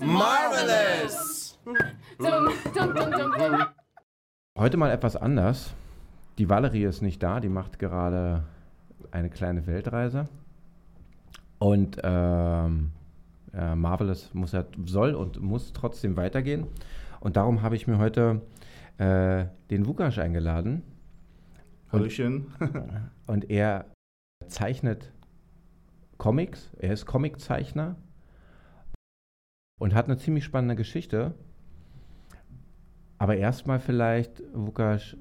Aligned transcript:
Marvelous! 0.00 1.58
Heute 4.58 4.76
mal 4.76 4.90
etwas 4.90 5.14
anders. 5.14 5.72
Die 6.38 6.48
Valerie 6.48 6.82
ist 6.84 7.00
nicht 7.02 7.22
da, 7.22 7.38
die 7.38 7.48
macht 7.48 7.78
gerade 7.78 8.42
eine 9.12 9.30
kleine 9.30 9.68
Weltreise. 9.68 10.28
Und 11.60 11.98
ähm, 12.02 12.90
äh, 13.54 13.74
Marvelous 13.76 14.34
muss 14.34 14.50
ja, 14.52 14.64
soll 14.84 15.14
und 15.14 15.40
muss 15.40 15.72
trotzdem 15.72 16.16
weitergehen. 16.16 16.66
Und 17.20 17.36
darum 17.36 17.62
habe 17.62 17.76
ich 17.76 17.86
mir 17.86 17.98
heute 17.98 18.42
äh, 18.98 19.46
den 19.70 19.86
Vukasch 19.86 20.18
eingeladen. 20.18 20.82
Hallöchen. 21.90 22.46
Und 23.26 23.50
er 23.50 23.86
zeichnet 24.46 25.12
Comics. 26.18 26.72
Er 26.78 26.92
ist 26.92 27.06
Comiczeichner 27.06 27.96
und 29.78 29.94
hat 29.94 30.06
eine 30.06 30.18
ziemlich 30.18 30.44
spannende 30.44 30.76
Geschichte. 30.76 31.34
Aber 33.18 33.36
erstmal 33.36 33.80
vielleicht, 33.80 34.42
Vukasch, 34.52 35.16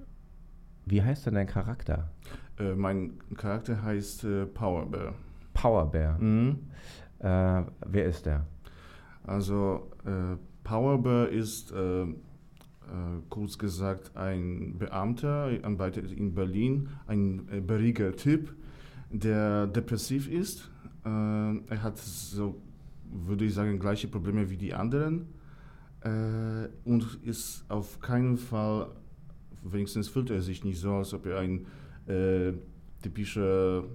wie 0.86 1.02
heißt 1.02 1.26
denn 1.26 1.36
dein 1.36 1.48
Charakter? 1.48 2.12
Äh, 2.60 2.74
mein 2.74 3.20
Charakter 3.36 3.82
heißt 3.82 4.24
äh, 4.24 4.46
Power 4.46 4.90
Bear. 4.90 5.14
Power 5.54 5.90
Bear. 5.91 6.18
Mhm. 6.20 6.70
Äh, 7.20 7.64
wer 7.86 8.05
ist 8.05 8.26
der? 8.26 8.46
Also 9.24 9.91
Power 10.67 11.02
Bear 11.02 11.30
ist 11.30 11.71
äh, 11.71 12.02
äh, 12.02 12.07
kurz 13.30 13.57
gesagt 13.57 14.17
ein 14.17 14.77
Beamter, 14.77 15.49
arbeitet 15.63 16.12
in 16.12 16.35
Berlin, 16.35 16.90
ein 17.07 17.48
äh, 17.49 17.62
bärtiger 17.62 18.13
Typ, 18.13 18.54
der 19.09 19.68
depressiv 19.68 20.29
ist. 20.29 20.70
Äh, 21.05 21.09
er 21.09 21.84
hat 21.84 21.98
so, 21.98 22.62
würde 23.09 23.46
ich 23.46 23.54
sagen, 23.54 23.79
gleiche 23.79 24.09
Probleme 24.09 24.49
wie 24.49 24.57
die 24.57 24.74
anderen 24.74 25.27
äh, 26.01 26.68
und 26.84 27.18
ist 27.24 27.63
auf 27.70 28.02
keinen 28.02 28.35
Fall, 28.35 28.90
wenigstens 29.63 30.09
fühlt 30.09 30.29
er 30.31 30.41
sich 30.41 30.65
nicht 30.65 30.81
so, 30.81 30.96
als 30.96 31.13
ob 31.13 31.27
er 31.27 31.40
ein 31.40 31.65
äh, 32.07 32.52
typischer 33.02 33.85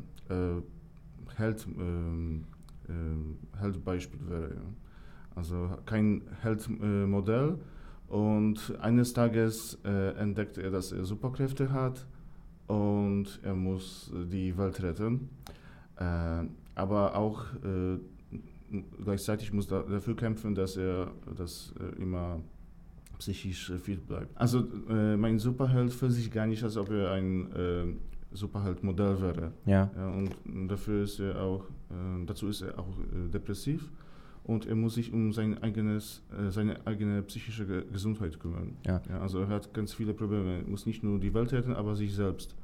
Held, 1.37 1.67
ähm, 1.79 2.45
äh, 2.89 3.59
Heldbeispiel 3.61 4.21
wäre. 4.27 4.55
Ja. 4.55 4.82
Also 5.35 5.71
kein 5.87 6.23
Heldmodell. 6.43 7.59
und 8.09 8.75
eines 8.81 9.13
Tages 9.15 9.79
äh, 9.85 10.11
entdeckt 10.19 10.59
er, 10.59 10.71
dass 10.71 10.93
er 10.93 11.05
Superkräfte 11.05 11.73
hat 11.73 12.07
und 12.67 13.41
er 13.43 13.55
muss 13.55 14.13
die 14.31 14.57
Welt 14.59 14.83
retten. 14.83 15.31
Äh, 15.97 16.45
aber 16.75 17.17
auch 17.17 17.45
äh, 17.65 17.99
gleichzeitig 19.03 19.53
muss 19.53 19.71
er 19.71 19.83
dafür 19.85 20.17
kämpfen, 20.17 20.55
dass 20.55 20.77
er 20.77 21.11
dass 21.37 21.73
er 21.79 21.97
immer 21.99 22.41
psychisch 23.19 23.73
fit 23.83 24.07
bleibt. 24.07 24.37
Also 24.37 24.67
äh, 24.89 25.17
mein 25.17 25.39
Superheld 25.39 25.93
fühlt 25.93 26.13
sich 26.13 26.31
gar 26.31 26.47
nicht, 26.47 26.63
als 26.65 26.77
ob 26.77 26.91
er 26.91 27.13
ein 27.13 27.53
äh, 27.53 27.85
Superheld-Modell 28.33 29.21
wäre. 29.21 29.53
Ja. 29.65 29.91
Ja, 29.97 30.09
und 30.09 30.31
dafür 30.69 31.05
ist 31.05 31.21
er 31.21 31.41
auch, 31.41 31.65
äh, 31.91 32.27
dazu 32.27 32.49
ist 32.49 32.63
er 32.63 32.79
auch 32.79 32.99
äh, 32.99 33.29
depressiv 33.31 33.91
und 34.45 34.67
er 34.67 34.75
muss 34.75 34.95
sich 34.95 35.13
um 35.13 35.33
sein 35.33 35.63
eigenes, 35.63 36.23
äh, 36.37 36.51
seine 36.51 36.87
eigene 36.87 37.23
psychische 37.23 37.67
Ge 37.67 37.85
Gesundheit 37.93 38.39
kümmern. 38.41 38.77
Ja. 38.87 39.01
also 39.21 39.41
er 39.41 39.49
hat 39.49 39.73
ganz 39.75 39.95
viele 39.95 40.15
Probleme. 40.15 40.59
Er 40.59 40.69
muss 40.69 40.87
nicht 40.87 41.03
nur 41.03 41.19
die 41.21 41.33
Welt 41.35 41.53
retten, 41.53 41.75
aber 41.75 41.95
sich 41.97 42.15
selbst. 42.15 42.55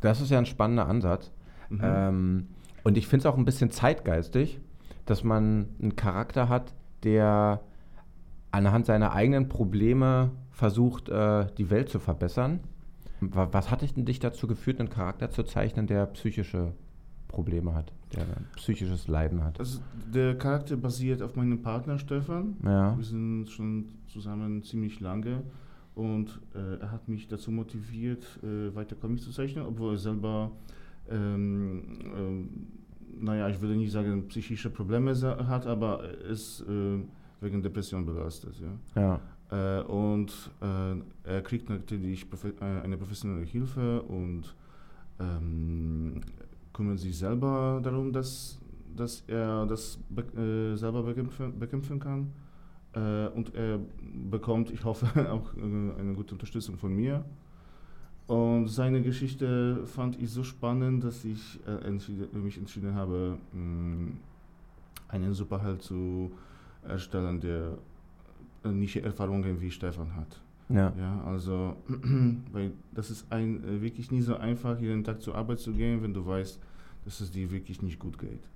Das 0.00 0.20
ist 0.20 0.30
ja 0.30 0.38
ein 0.38 0.46
spannender 0.46 0.86
Ansatz. 0.88 1.30
Mhm. 1.68 1.80
Ähm, 1.82 2.46
und 2.84 2.96
ich 2.96 3.06
finde 3.06 3.20
es 3.20 3.26
auch 3.32 3.36
ein 3.36 3.44
bisschen 3.44 3.70
zeitgeistig, 3.70 4.60
dass 5.06 5.24
man 5.24 5.66
einen 5.82 5.96
Charakter 5.96 6.48
hat, 6.48 6.74
der 7.02 7.60
anhand 8.52 8.86
seiner 8.86 9.12
eigenen 9.12 9.48
Probleme 9.48 10.30
versucht, 10.50 11.08
äh, 11.08 11.46
die 11.58 11.70
Welt 11.70 11.88
zu 11.88 11.98
verbessern. 11.98 12.60
Wa- 13.20 13.48
Was 13.52 13.70
hat 13.70 13.82
dich 13.82 13.94
denn 13.94 14.04
dich 14.06 14.18
dazu 14.18 14.46
geführt, 14.46 14.80
einen 14.80 14.88
Charakter 14.90 15.30
zu 15.30 15.42
zeichnen, 15.42 15.86
der 15.86 16.06
psychische 16.06 16.72
Probleme 17.30 17.74
hat, 17.74 17.92
der 18.14 18.26
psychisches 18.56 19.08
Leiden 19.08 19.42
hat? 19.44 19.58
Also 19.58 19.80
der 20.12 20.36
Charakter 20.36 20.76
basiert 20.76 21.22
auf 21.22 21.36
meinem 21.36 21.62
Partner 21.62 21.98
Stefan. 21.98 22.56
Ja. 22.64 22.96
Wir 22.96 23.04
sind 23.04 23.48
schon 23.48 23.86
zusammen 24.08 24.62
ziemlich 24.62 25.00
lange 25.00 25.42
und 25.94 26.40
äh, 26.54 26.80
er 26.80 26.90
hat 26.90 27.08
mich 27.08 27.28
dazu 27.28 27.50
motiviert, 27.50 28.24
äh, 28.42 28.74
weiter 28.74 28.96
Comics 28.96 29.22
zu 29.22 29.30
zeichnen, 29.30 29.64
obwohl 29.64 29.94
er 29.94 29.98
selber, 29.98 30.50
ähm, 31.08 31.82
ähm, 32.16 32.48
naja, 33.18 33.48
ich 33.48 33.60
würde 33.60 33.76
nicht 33.76 33.92
sagen, 33.92 34.28
psychische 34.28 34.70
Probleme 34.70 35.14
hat, 35.46 35.66
aber 35.66 36.04
er 36.04 36.30
ist 36.30 36.62
äh, 36.62 36.98
wegen 37.40 37.62
Depression 37.62 38.04
belastet. 38.04 38.54
Ja. 38.60 39.00
Ja. 39.00 39.20
Äh, 39.50 39.82
und 39.82 40.50
äh, 40.60 40.96
er 41.24 41.42
kriegt 41.42 41.68
natürlich 41.68 42.28
profe 42.28 42.54
äh, 42.60 42.84
eine 42.84 42.96
professionelle 42.96 43.44
Hilfe 43.44 44.02
und 44.02 44.54
ähm, 45.18 46.22
kümmert 46.80 46.98
sich 46.98 47.18
selber 47.18 47.78
darum, 47.82 48.10
dass, 48.10 48.58
dass 48.96 49.22
er 49.26 49.66
das 49.66 49.98
be 50.08 50.22
äh, 50.22 50.76
selber 50.76 51.02
bekämpfen, 51.02 51.58
bekämpfen 51.58 52.00
kann. 52.00 52.32
Äh, 52.94 53.28
und 53.36 53.54
er 53.54 53.78
bekommt, 54.30 54.70
ich 54.70 54.82
hoffe, 54.82 55.06
auch 55.30 55.54
äh, 55.56 56.00
eine 56.00 56.14
gute 56.14 56.32
Unterstützung 56.34 56.78
von 56.78 56.96
mir. 56.96 57.22
Und 58.26 58.68
seine 58.68 59.02
Geschichte 59.02 59.82
fand 59.84 60.18
ich 60.22 60.30
so 60.30 60.42
spannend, 60.42 61.04
dass 61.04 61.22
ich 61.26 61.60
äh, 61.66 61.86
entschieden, 61.86 62.42
mich 62.42 62.56
entschieden 62.56 62.94
habe, 62.94 63.36
mh, 63.52 64.12
einen 65.08 65.34
Superheld 65.34 65.82
zu 65.82 66.30
erstellen, 66.82 67.40
der 67.40 67.76
ähnliche 68.64 69.02
Erfahrungen 69.02 69.60
wie 69.60 69.70
Stefan 69.70 70.16
hat. 70.16 70.40
Ja. 70.70 70.92
Ja, 70.96 71.20
also, 71.24 71.76
weil 72.52 72.72
das 72.94 73.10
ist 73.10 73.30
ein, 73.30 73.62
äh, 73.64 73.82
wirklich 73.82 74.10
nie 74.10 74.22
so 74.22 74.36
einfach, 74.36 74.78
jeden 74.80 75.02
Tag 75.02 75.20
zur 75.20 75.34
Arbeit 75.34 75.58
zu 75.58 75.72
gehen, 75.72 76.02
wenn 76.02 76.14
du 76.14 76.24
weißt, 76.24 76.60
dass 77.10 77.20
es 77.20 77.32
dir 77.32 77.50
wirklich 77.50 77.82
nicht 77.82 77.98
gut 77.98 78.18
geht. 78.18 78.48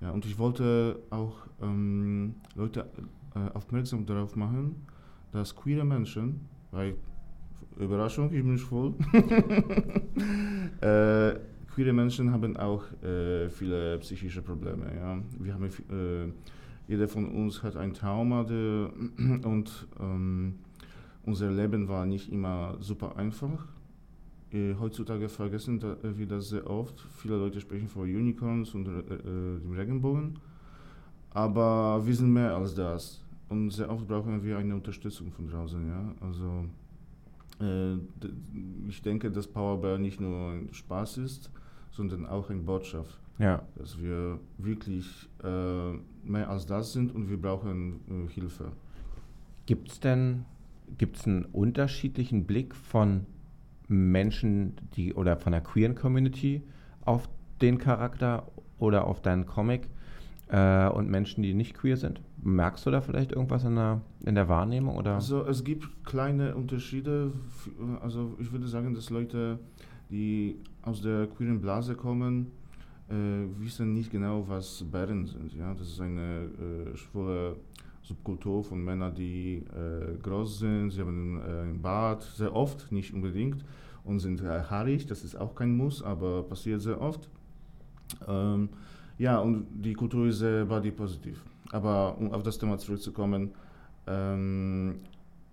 Ja, 0.00 0.10
und 0.10 0.26
ich 0.26 0.36
wollte 0.36 0.98
auch 1.10 1.36
ähm, 1.62 2.34
Leute 2.56 2.90
äh, 3.36 3.56
aufmerksam 3.56 4.04
darauf 4.04 4.34
machen, 4.34 4.74
dass 5.30 5.54
queere 5.54 5.84
Menschen, 5.84 6.40
weil, 6.72 6.96
Überraschung, 7.78 8.32
ich 8.32 8.42
bin 8.42 8.58
schwul, 8.58 8.94
äh, 10.80 11.38
queere 11.72 11.92
Menschen 11.92 12.32
haben 12.32 12.56
auch 12.56 12.82
äh, 13.04 13.48
viele 13.48 13.98
psychische 13.98 14.42
Probleme. 14.42 14.92
Ja? 14.96 15.18
Wir 15.38 15.54
haben, 15.54 15.66
äh, 15.66 16.32
jeder 16.88 17.06
von 17.06 17.28
uns 17.28 17.62
hat 17.62 17.76
ein 17.76 17.94
Trauma 17.94 18.42
der, 18.42 18.90
und 19.44 19.86
ähm, 20.00 20.58
unser 21.24 21.52
Leben 21.52 21.86
war 21.86 22.04
nicht 22.04 22.32
immer 22.32 22.78
super 22.80 23.16
einfach. 23.16 23.68
Äh, 24.52 24.74
heutzutage 24.78 25.28
vergessen 25.28 25.80
da, 25.80 25.94
äh, 26.02 26.16
wir 26.16 26.26
das 26.26 26.50
sehr 26.50 26.68
oft. 26.68 27.00
Viele 27.18 27.36
Leute 27.36 27.60
sprechen 27.60 27.88
von 27.88 28.02
Unicorns 28.02 28.74
und 28.74 28.86
äh, 28.86 29.16
dem 29.18 29.72
Regenbogen. 29.72 30.38
Aber 31.30 32.06
wir 32.06 32.14
sind 32.14 32.32
mehr 32.32 32.54
als 32.54 32.74
das. 32.74 33.22
Und 33.48 33.70
sehr 33.70 33.90
oft 33.90 34.06
brauchen 34.06 34.42
wir 34.42 34.58
eine 34.58 34.74
Unterstützung 34.74 35.30
von 35.32 35.46
draußen. 35.46 35.86
Ja? 35.86 36.14
Also, 36.20 36.64
ich 38.88 39.02
denke, 39.02 39.30
dass 39.30 39.46
Powerbear 39.46 39.96
nicht 39.96 40.20
nur 40.20 40.50
ein 40.50 40.72
Spaß 40.72 41.18
ist, 41.18 41.50
sondern 41.92 42.26
auch 42.26 42.50
eine 42.50 42.60
Botschaft 42.60 43.20
Ja. 43.38 43.62
dass 43.76 44.00
wir 44.00 44.40
wirklich 44.58 45.28
äh, 45.44 45.92
mehr 46.24 46.50
als 46.50 46.66
das 46.66 46.92
sind 46.92 47.14
und 47.14 47.30
wir 47.30 47.40
brauchen 47.40 48.00
äh, 48.08 48.32
Hilfe. 48.32 48.72
Gibt 49.66 49.88
es 49.92 50.00
denn 50.00 50.44
gibt's 50.98 51.26
einen 51.26 51.44
unterschiedlichen 51.44 52.44
Blick 52.44 52.74
von 52.74 53.26
Menschen, 53.92 54.76
die 54.96 55.14
oder 55.14 55.36
von 55.36 55.52
der 55.52 55.60
queeren 55.60 55.94
Community 55.94 56.62
auf 57.04 57.28
den 57.60 57.78
Charakter 57.78 58.46
oder 58.78 59.06
auf 59.06 59.20
deinen 59.20 59.46
Comic 59.46 59.88
äh, 60.48 60.88
und 60.88 61.10
Menschen, 61.10 61.42
die 61.42 61.54
nicht 61.54 61.74
queer 61.74 61.96
sind? 61.96 62.20
Merkst 62.42 62.84
du 62.86 62.90
da 62.90 63.00
vielleicht 63.00 63.32
irgendwas 63.32 63.64
in 63.64 63.76
der, 63.76 64.00
in 64.24 64.34
der 64.34 64.48
Wahrnehmung? 64.48 64.96
Oder? 64.96 65.14
Also 65.14 65.46
es 65.46 65.62
gibt 65.62 66.04
kleine 66.04 66.56
Unterschiede. 66.56 67.32
Also 68.00 68.34
ich 68.40 68.50
würde 68.50 68.66
sagen, 68.66 68.94
dass 68.94 69.10
Leute, 69.10 69.58
die 70.10 70.56
aus 70.82 71.02
der 71.02 71.26
queeren 71.26 71.60
Blase 71.60 71.94
kommen, 71.94 72.50
äh, 73.08 73.14
wissen 73.58 73.92
nicht 73.92 74.10
genau, 74.10 74.48
was 74.48 74.84
Bären 74.90 75.26
sind. 75.26 75.54
Ja? 75.54 75.74
Das 75.74 75.88
ist 75.88 76.00
eine 76.00 76.48
äh, 76.92 76.96
schwule 76.96 77.56
Subkultur 78.12 78.62
von 78.62 78.84
Männern, 78.84 79.14
die 79.14 79.64
äh, 79.74 80.18
groß 80.22 80.58
sind, 80.58 80.90
sie 80.90 81.00
haben 81.00 81.40
äh, 81.40 81.62
einen 81.62 81.80
Bart, 81.80 82.22
sehr 82.22 82.54
oft, 82.54 82.92
nicht 82.92 83.14
unbedingt, 83.14 83.64
und 84.04 84.18
sind 84.20 84.40
äh, 84.42 84.62
haarig, 84.70 85.06
das 85.06 85.24
ist 85.24 85.34
auch 85.34 85.54
kein 85.54 85.76
Muss, 85.76 86.02
aber 86.02 86.42
passiert 86.42 86.82
sehr 86.82 87.00
oft. 87.00 87.28
Ähm, 88.28 88.68
ja, 89.18 89.38
und 89.38 89.66
die 89.72 89.94
Kultur 89.94 90.26
ist 90.26 90.38
sehr 90.38 90.64
body 90.64 90.90
positiv. 90.90 91.42
Aber 91.70 92.18
um 92.18 92.32
auf 92.32 92.42
das 92.42 92.58
Thema 92.58 92.76
zurückzukommen, 92.76 93.52
ähm, 94.06 94.96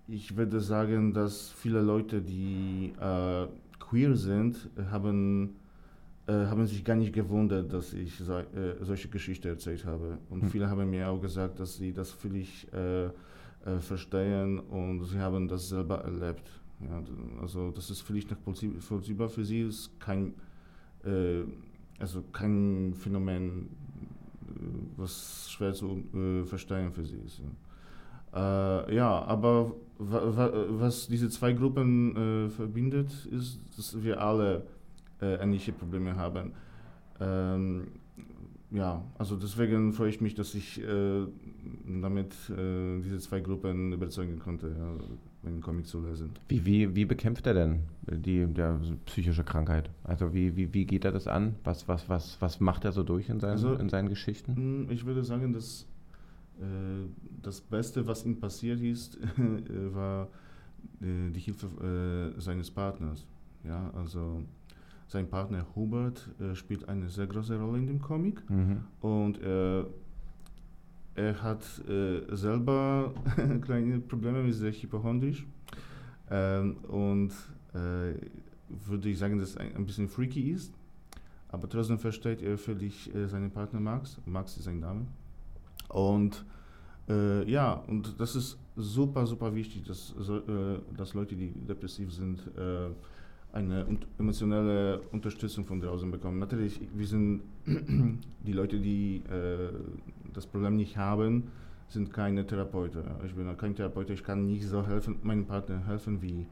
ich 0.06 0.36
würde 0.36 0.60
sagen, 0.60 1.14
dass 1.14 1.50
viele 1.50 1.80
Leute, 1.80 2.20
die 2.20 2.92
äh, 3.00 3.46
queer 3.78 4.16
sind, 4.16 4.68
haben, 4.90 5.44
äh, 5.44 5.59
haben 6.32 6.66
sich 6.66 6.84
gar 6.84 6.96
nicht 6.96 7.12
gewundert, 7.12 7.72
dass 7.72 7.92
ich 7.92 8.16
so, 8.16 8.38
äh, 8.38 8.44
solche 8.80 9.08
Geschichten 9.08 9.48
erzählt 9.48 9.84
habe. 9.84 10.18
Und 10.28 10.42
hm. 10.42 10.50
viele 10.50 10.70
haben 10.70 10.88
mir 10.90 11.08
auch 11.08 11.20
gesagt, 11.20 11.60
dass 11.60 11.76
sie 11.76 11.92
das 11.92 12.10
völlig 12.10 12.66
äh, 12.72 13.06
äh, 13.06 13.10
verstehen 13.80 14.58
und 14.58 15.04
sie 15.04 15.18
haben 15.18 15.48
das 15.48 15.68
selber 15.68 16.02
erlebt. 16.02 16.48
Ja, 16.80 17.02
also 17.42 17.70
das 17.70 17.90
ist 17.90 18.00
völlig 18.00 18.26
nachvollziehbar 18.30 19.28
für 19.28 19.44
sie, 19.44 19.62
ist 19.62 20.00
kein, 20.00 20.34
äh, 21.04 21.42
also 21.98 22.22
kein 22.32 22.94
Phänomen, 22.94 23.68
was 24.96 25.50
schwer 25.50 25.74
zu 25.74 26.02
verstehen 26.46 26.90
für 26.92 27.04
sie 27.04 27.18
ist. 27.18 27.40
Ja. 28.32 28.86
Äh, 28.86 28.94
ja, 28.94 29.22
aber 29.24 29.74
was 29.98 31.08
diese 31.08 31.28
zwei 31.28 31.52
Gruppen 31.52 32.16
äh, 32.16 32.48
verbindet, 32.48 33.26
ist, 33.26 33.60
dass 33.76 34.02
wir 34.02 34.22
alle 34.22 34.66
äh, 35.20 35.34
ähnliche 35.36 35.72
Probleme 35.72 36.16
haben. 36.16 36.52
Ähm, 37.20 37.88
ja, 38.70 39.02
also 39.18 39.36
deswegen 39.36 39.92
freue 39.92 40.10
ich 40.10 40.20
mich, 40.20 40.34
dass 40.34 40.54
ich 40.54 40.80
äh, 40.80 41.26
damit 41.86 42.34
äh, 42.50 43.00
diese 43.00 43.18
zwei 43.18 43.40
Gruppen 43.40 43.92
überzeugen 43.92 44.38
konnte, 44.38 44.68
ja, 44.68 44.94
meinen 45.42 45.60
Comic 45.60 45.86
zu 45.86 46.00
lesen. 46.00 46.30
Wie, 46.48 46.64
wie, 46.64 46.94
wie 46.94 47.04
bekämpft 47.04 47.46
er 47.46 47.54
denn 47.54 47.80
die 48.02 48.46
der 48.46 48.78
psychische 49.06 49.42
Krankheit? 49.42 49.90
Also 50.04 50.32
wie, 50.32 50.54
wie, 50.56 50.72
wie 50.72 50.86
geht 50.86 51.04
er 51.04 51.10
das 51.10 51.26
an? 51.26 51.56
Was, 51.64 51.88
was, 51.88 52.08
was, 52.08 52.40
was 52.40 52.60
macht 52.60 52.84
er 52.84 52.92
so 52.92 53.02
durch 53.02 53.28
in 53.28 53.40
seinen, 53.40 53.52
also, 53.52 53.74
in 53.74 53.88
seinen 53.88 54.08
Geschichten? 54.08 54.86
Ich 54.90 55.04
würde 55.04 55.24
sagen, 55.24 55.52
dass 55.52 55.86
äh, 56.60 57.08
das 57.42 57.60
Beste, 57.60 58.06
was 58.06 58.24
ihm 58.24 58.38
passiert 58.38 58.80
ist, 58.80 59.16
äh, 59.38 59.94
war 59.94 60.28
äh, 61.00 61.30
die 61.30 61.40
Hilfe 61.40 62.34
seines 62.38 62.70
Partners. 62.70 63.26
Ja, 63.64 63.90
also 63.94 64.42
sein 65.10 65.28
Partner 65.28 65.66
Hubert 65.74 66.30
spielt 66.54 66.88
eine 66.88 67.08
sehr 67.08 67.26
große 67.26 67.58
Rolle 67.58 67.78
in 67.78 67.86
dem 67.88 68.00
Comic 68.00 68.48
mhm. 68.48 68.84
und 69.00 69.40
er 71.20 71.42
hat 71.42 71.64
äh, 71.88 72.34
selber 72.34 73.12
kleine 73.60 73.98
Probleme 73.98 74.42
mit 74.42 74.54
sehr 74.54 74.72
hypochondrisch 74.72 75.44
ähm, 76.30 76.76
und 76.88 77.32
äh, 77.74 78.14
würde 78.68 79.08
ich 79.08 79.18
sagen, 79.18 79.38
dass 79.38 79.56
er 79.56 79.74
ein, 79.76 79.84
bisschen 79.84 80.08
freaky 80.08 80.50
ist, 80.52 80.72
aber 81.48 81.68
trotzdem 81.68 81.98
versteht 81.98 82.42
er 82.42 82.56
völlig 82.56 83.12
äh, 83.14 83.26
seinen 83.26 83.50
Partner 83.50 83.80
Max. 83.80 84.18
Max 84.26 84.56
ist 84.56 84.64
sein 84.64 84.78
Name. 84.78 85.06
Und 85.88 86.44
äh, 87.08 87.50
ja, 87.50 87.72
und 87.88 88.18
das 88.20 88.36
ist 88.36 88.58
super, 88.76 89.26
super 89.26 89.52
wichtig, 89.54 89.84
dass, 89.84 90.14
äh, 90.28 90.78
dass 90.96 91.14
Leute, 91.14 91.34
die 91.34 91.50
depressiv 91.50 92.12
sind, 92.12 92.38
äh, 92.56 92.90
eine 93.52 93.86
un 93.86 93.98
emotionelle 94.18 95.00
Unterstützung 95.12 95.64
von 95.64 95.80
draußen 95.80 96.10
bekommen. 96.10 96.38
Natürlich, 96.38 96.80
wir 96.94 97.06
sind 97.06 97.42
die 97.66 98.52
Leute, 98.52 98.78
die 98.78 99.22
äh, 99.28 99.70
das 100.32 100.46
Problem 100.46 100.76
nicht 100.76 100.96
haben, 100.96 101.50
sind 101.88 102.12
keine 102.12 102.46
Therapeuten. 102.46 103.02
Ich 103.26 103.34
bin 103.34 103.56
kein 103.56 103.74
Therapeut, 103.74 104.10
ich 104.10 104.22
kann 104.22 104.46
nicht 104.46 104.66
so 104.66 104.86
helfen, 104.86 105.16
meinem 105.22 105.46
Partner 105.46 105.84
helfen 105.86 106.22
wie, 106.22 106.46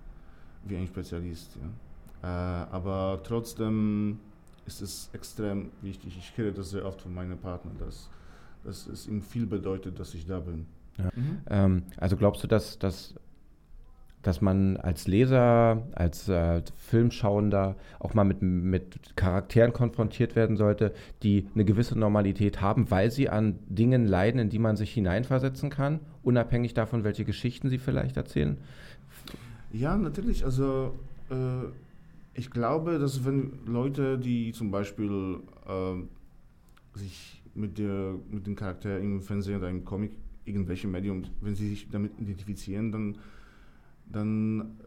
wie 0.64 0.76
ein 0.76 0.86
Spezialist. 0.86 1.56
Ja. 1.56 2.64
Äh, 2.64 2.66
aber 2.72 3.20
trotzdem 3.22 4.18
ist 4.66 4.82
es 4.82 5.10
extrem 5.12 5.70
wichtig. 5.82 6.16
Ich 6.18 6.36
höre 6.36 6.52
das 6.52 6.70
sehr 6.70 6.84
oft 6.84 7.00
von 7.02 7.14
meinen 7.14 7.38
Partnern, 7.38 7.76
dass 7.78 8.10
dass 8.64 8.86
es 8.86 9.06
ihm 9.06 9.22
viel 9.22 9.46
bedeutet, 9.46 9.98
dass 9.98 10.14
ich 10.14 10.26
da 10.26 10.40
bin. 10.40 10.66
Ja. 10.98 11.10
Mhm. 11.14 11.38
Ähm, 11.48 11.82
also 11.96 12.16
glaubst 12.16 12.42
du, 12.42 12.46
dass, 12.46 12.78
dass, 12.78 13.14
dass 14.28 14.42
man 14.42 14.76
als 14.76 15.08
Leser, 15.08 15.88
als 15.92 16.28
äh, 16.28 16.60
Filmschauender 16.76 17.76
auch 17.98 18.12
mal 18.12 18.24
mit, 18.24 18.42
mit 18.42 19.16
Charakteren 19.16 19.72
konfrontiert 19.72 20.36
werden 20.36 20.58
sollte, 20.58 20.92
die 21.22 21.46
eine 21.54 21.64
gewisse 21.64 21.98
Normalität 21.98 22.60
haben, 22.60 22.90
weil 22.90 23.10
sie 23.10 23.30
an 23.30 23.58
Dingen 23.70 24.06
leiden, 24.06 24.38
in 24.38 24.50
die 24.50 24.58
man 24.58 24.76
sich 24.76 24.92
hineinversetzen 24.92 25.70
kann, 25.70 26.00
unabhängig 26.22 26.74
davon, 26.74 27.04
welche 27.04 27.24
Geschichten 27.24 27.70
sie 27.70 27.78
vielleicht 27.78 28.18
erzählen? 28.18 28.58
Ja, 29.72 29.96
natürlich. 29.96 30.44
Also 30.44 30.94
äh, 31.30 31.64
ich 32.34 32.50
glaube, 32.50 32.98
dass 32.98 33.24
wenn 33.24 33.52
Leute, 33.64 34.18
die 34.18 34.52
zum 34.52 34.70
Beispiel 34.70 35.38
äh, 35.66 36.98
sich 36.98 37.42
mit, 37.54 37.78
der, 37.78 38.14
mit 38.30 38.46
dem 38.46 38.56
Charakter 38.56 38.98
im 38.98 39.22
Fernsehen 39.22 39.56
oder 39.56 39.70
im 39.70 39.86
Comic, 39.86 40.12
irgendwelchem 40.44 40.90
Medium, 40.90 41.22
wenn 41.40 41.54
sie 41.54 41.70
sich 41.70 41.88
damit 41.88 42.12
identifizieren, 42.20 42.92
dann, 42.92 43.18
dann 44.10 44.78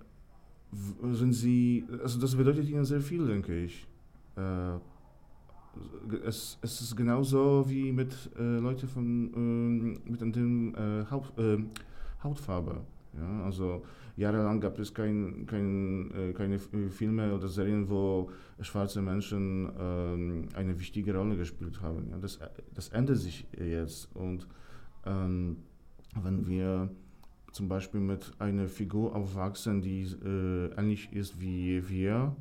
sind 1.12 1.34
sie, 1.34 1.86
also 2.02 2.20
das 2.20 2.36
bedeutet 2.36 2.68
ihnen 2.70 2.86
sehr 2.86 3.02
viel, 3.02 3.28
denke 3.28 3.66
ich. 3.66 3.88
Äh, 4.38 4.78
es, 6.26 6.58
es 6.62 6.82
ist 6.82 6.96
genauso 6.96 7.66
wie 7.70 7.92
mit 7.92 8.14
äh, 8.38 8.58
Leuten 8.60 8.88
von, 8.88 9.96
äh, 10.06 10.10
mit 10.10 10.22
einem 10.22 10.76
äh, 10.76 11.06
Haut, 11.10 11.38
äh, 11.38 11.58
Hautfarbe. 12.24 12.82
Ja? 13.18 13.44
Also 13.44 13.84
jahrelang 14.16 14.60
gab 14.60 14.78
es 14.80 14.94
kein, 14.94 15.46
kein, 15.46 16.12
äh, 16.12 16.34
keine 16.34 16.60
Filme 16.60 17.34
oder 17.34 17.48
Serien, 17.48 17.90
wo 17.90 18.30
schwarze 18.62 19.02
Menschen 19.02 19.70
äh, 19.76 20.58
eine 20.58 20.80
wichtige 20.80 21.16
Rolle 21.16 21.36
gespielt 21.38 21.82
haben. 21.82 22.10
Ja, 22.10 22.18
das, 22.18 22.40
das 22.74 22.90
ändert 22.90 23.18
sich 23.18 23.48
jetzt. 23.58 24.14
Und 24.16 24.48
ähm, 25.06 25.58
wenn 26.22 26.48
wir 26.48 26.90
zum 27.52 27.68
Beispiel 27.68 28.00
mit 28.00 28.32
einer 28.40 28.68
Figur 28.68 29.16
aufwachsen, 29.16 29.82
die 29.82 30.04
äh, 30.04 30.74
ähnlich 30.78 31.12
ist 31.14 31.40
wie 31.42 31.88
wir, 31.90 32.36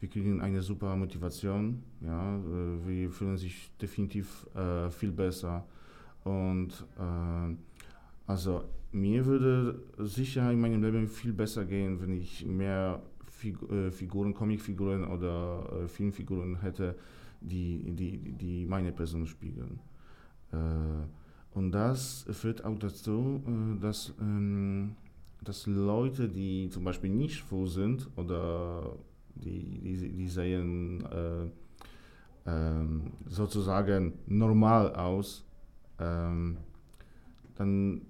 wir 0.00 0.08
kriegen 0.08 0.40
eine 0.40 0.62
super 0.62 0.94
Motivation, 0.94 1.82
ja, 2.00 2.36
äh, 2.36 2.86
wir 2.86 3.10
fühlen 3.10 3.36
sich 3.36 3.70
definitiv 3.80 4.46
äh, 4.54 4.90
viel 4.90 5.10
besser. 5.10 5.64
Und 6.24 6.84
äh, 6.98 7.54
also 8.26 8.64
mir 8.92 9.24
würde 9.24 9.80
sicher 9.98 10.50
in 10.52 10.60
meinem 10.60 10.82
Leben 10.82 11.08
viel 11.08 11.32
besser 11.32 11.64
gehen, 11.64 12.00
wenn 12.00 12.12
ich 12.12 12.44
mehr 12.44 13.02
Fig 13.28 13.56
äh, 13.70 13.90
Figuren, 13.90 14.32
Comicfiguren 14.34 15.04
oder 15.04 15.88
Filmfiguren 15.88 16.60
hätte, 16.60 16.94
die, 17.40 17.82
die, 17.84 18.18
die 18.18 18.66
meine 18.66 18.92
Person 18.92 19.26
spiegeln. 19.26 19.78
Äh, 21.56 21.58
und 21.58 21.72
das 21.72 22.26
führt 22.30 22.64
auch 22.64 22.78
dazu, 22.78 23.42
äh, 23.46 23.80
dass, 23.80 24.12
ähm, 24.20 24.96
dass 25.42 25.66
Leute, 25.66 26.28
die 26.28 26.68
zum 26.70 26.84
Beispiel 26.84 27.10
nicht 27.10 27.42
froh 27.42 27.66
sind 27.66 28.08
oder 28.16 28.96
die, 29.34 29.80
die, 29.80 30.12
die 30.12 30.28
sehen 30.28 31.04
äh, 31.06 31.50
ähm, 32.46 33.12
sozusagen 33.26 34.14
normal 34.26 34.94
aus, 34.94 35.44
ähm, 35.98 36.58
dann 37.56 38.02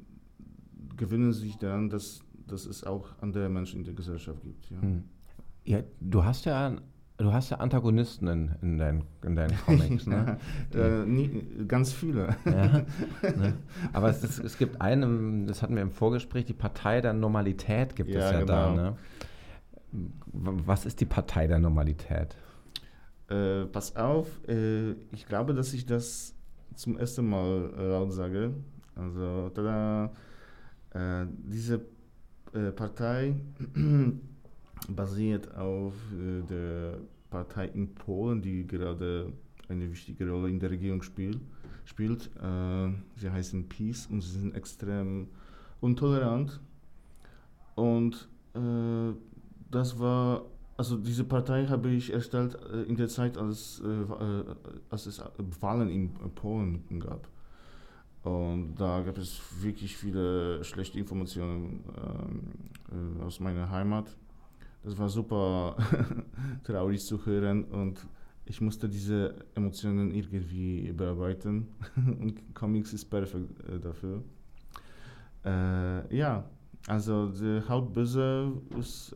gewöhnen 0.97 1.33
sich 1.33 1.57
daran, 1.57 1.89
dass, 1.89 2.21
dass 2.47 2.67
es 2.67 2.85
auch 2.85 3.09
andere 3.21 3.49
Menschen 3.49 3.81
in 3.81 3.85
der 3.85 3.95
Gesellschaft 3.95 4.43
gibt. 4.43 4.71
Ja, 4.71 4.83
hm. 4.83 5.05
ja 5.65 5.83
du 6.01 6.25
hast 6.25 6.45
ja 6.45 6.77
Du 7.19 7.33
hast 7.33 7.49
ja 7.51 7.59
Antagonisten 7.59 8.29
in, 8.29 8.55
in, 8.61 8.79
dein, 8.79 9.05
in 9.25 9.37
deinen 9.37 9.57
Comics, 9.65 10.07
ne? 10.07 10.39
äh, 10.75 11.05
nie, 11.07 11.45
ganz 11.67 11.93
viele. 11.93 12.37
ja, 12.45 12.85
ne? 13.23 13.55
Aber 13.93 14.11
es, 14.11 14.23
ist, 14.23 14.39
es 14.39 14.59
gibt 14.59 14.81
einen, 14.83 15.47
das 15.47 15.63
hatten 15.63 15.75
wir 15.75 15.83
im 15.83 15.91
Vorgespräch, 15.91 16.45
die 16.45 16.53
Partei 16.53 17.01
der 17.01 17.15
Normalität 17.15 17.97
gibt 17.97 18.11
ja, 18.11 18.21
es 18.21 18.33
ja 18.33 18.41
genau. 18.41 18.47
da. 18.47 18.75
Ne? 18.75 18.97
Was 20.33 20.85
ist 20.85 21.01
die 21.01 21.07
Partei 21.07 21.47
der 21.47 21.59
Normalität? 21.59 22.37
Äh, 23.29 23.65
pass 23.65 23.97
auf, 23.97 24.27
äh, 24.47 24.93
ich 25.13 25.27
glaube, 25.27 25.55
dass 25.55 25.73
ich 25.73 25.87
das 25.87 26.35
zum 26.75 26.99
ersten 26.99 27.29
Mal 27.29 27.73
laut 27.79 28.13
sage. 28.13 28.53
Also, 28.95 29.51
tada, 29.51 30.13
äh, 30.91 31.27
diese 31.31 31.81
äh, 32.53 32.73
Partei 32.73 33.37
basiert 34.95 35.55
auf 35.57 35.95
äh, 36.13 36.43
der 36.43 36.99
Partei 37.31 37.67
in 37.67 37.95
Polen, 37.95 38.43
die 38.43 38.67
gerade 38.67 39.33
eine 39.69 39.91
wichtige 39.91 40.31
Rolle 40.31 40.49
in 40.49 40.61
der 40.61 40.71
Regierung 40.71 41.03
spiel, 41.03 41.41
spielt. 41.85 42.31
Äh, 42.37 42.91
sie 43.17 43.31
heißen 43.31 43.69
Peace 43.69 44.07
und 44.07 44.21
sie 44.21 44.39
sind 44.39 44.55
extrem 44.55 45.29
intolerant. 45.83 46.61
Und 47.75 48.29
äh, 48.55 49.15
das 49.71 49.99
war, 49.99 50.45
also 50.77 50.97
diese 50.97 51.25
Partei 51.25 51.67
habe 51.67 51.91
ich 51.91 52.13
erstellt 52.13 52.57
in 52.87 52.97
der 52.97 53.09
Zeit, 53.09 53.37
als, 53.37 53.83
als 54.91 55.07
es 55.07 55.23
Wahlen 55.61 55.89
in 55.89 56.11
Polen 56.35 56.85
gab. 57.01 57.29
Und 58.27 58.75
da 58.75 59.03
gab 59.03 59.19
es 59.19 59.41
wirklich 59.61 59.97
viele 59.97 60.65
schlechte 60.65 60.99
Informationen 60.99 61.85
ähm, 62.91 63.21
äh, 63.21 63.23
aus 63.23 63.39
meiner 63.39 63.71
Heimat. 63.71 64.17
Das 64.87 64.97
war 64.99 65.09
super 65.09 65.77
traurig 66.63 67.05
zu 67.05 67.27
hören 67.27 67.65
und 67.65 68.07
ich 68.45 68.61
musste 68.61 68.89
diese 68.89 69.35
Emotionen 69.57 70.13
irgendwie 70.13 70.93
bearbeiten. 70.93 71.67
und 71.97 72.55
Comics 72.55 72.93
ist 72.93 73.07
perfekt 73.07 73.51
äh, 73.69 73.81
dafür. 73.81 74.23
Äh, 75.45 76.17
ja, 76.17 76.45
Also 76.87 77.27
der 77.27 77.69
Hautböse 77.69 78.53
ist, 78.79 79.13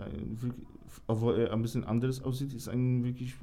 obwohl 1.07 1.39
er 1.39 1.53
ein 1.53 1.63
bisschen 1.63 1.85
anders 1.85 2.21
aussieht, 2.21 2.53
ist 2.53 2.69
ein 2.69 3.05
wirklich, 3.05 3.35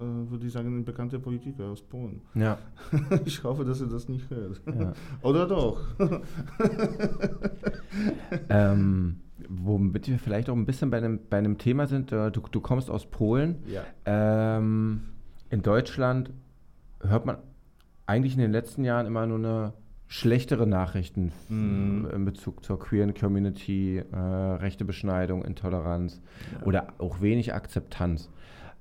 äh, 0.00 0.04
würde 0.04 0.46
ich 0.48 0.52
sagen, 0.52 0.76
ein 0.76 0.84
bekannter 0.84 1.20
Politiker 1.20 1.66
aus 1.66 1.82
Polen. 1.82 2.20
Ja. 2.34 2.58
ich 3.24 3.44
hoffe, 3.44 3.64
dass 3.64 3.80
er 3.80 3.86
das 3.86 4.08
nicht 4.08 4.28
hört. 4.28 4.60
Ja. 4.66 4.92
Oder 5.22 5.46
doch. 5.46 5.80
ähm, 8.48 9.20
womit 9.48 10.08
wir 10.08 10.18
vielleicht 10.18 10.48
auch 10.50 10.56
ein 10.56 10.66
bisschen 10.66 10.90
bei 10.90 10.98
einem, 10.98 11.20
bei 11.28 11.38
einem 11.38 11.58
Thema 11.58 11.86
sind, 11.86 12.12
äh, 12.12 12.30
du, 12.30 12.40
du 12.50 12.60
kommst 12.60 12.90
aus 12.90 13.06
Polen. 13.06 13.62
Ja. 13.66 13.82
Ähm, 14.04 15.02
in 15.50 15.62
Deutschland 15.62 16.30
hört 17.02 17.26
man 17.26 17.38
eigentlich 18.06 18.34
in 18.34 18.40
den 18.40 18.52
letzten 18.52 18.84
Jahren 18.84 19.06
immer 19.06 19.26
nur 19.26 19.38
eine 19.38 19.72
schlechtere 20.08 20.66
Nachrichten 20.66 21.32
Mhm. 21.48 22.08
in 22.12 22.24
Bezug 22.24 22.64
zur 22.64 22.78
queeren 22.80 23.14
Community, 23.14 23.98
äh, 23.98 24.16
rechte 24.16 24.84
Beschneidung, 24.84 25.44
Intoleranz 25.44 26.20
Ja. 26.52 26.66
oder 26.66 26.88
auch 26.98 27.20
wenig 27.20 27.54
Akzeptanz. 27.54 28.28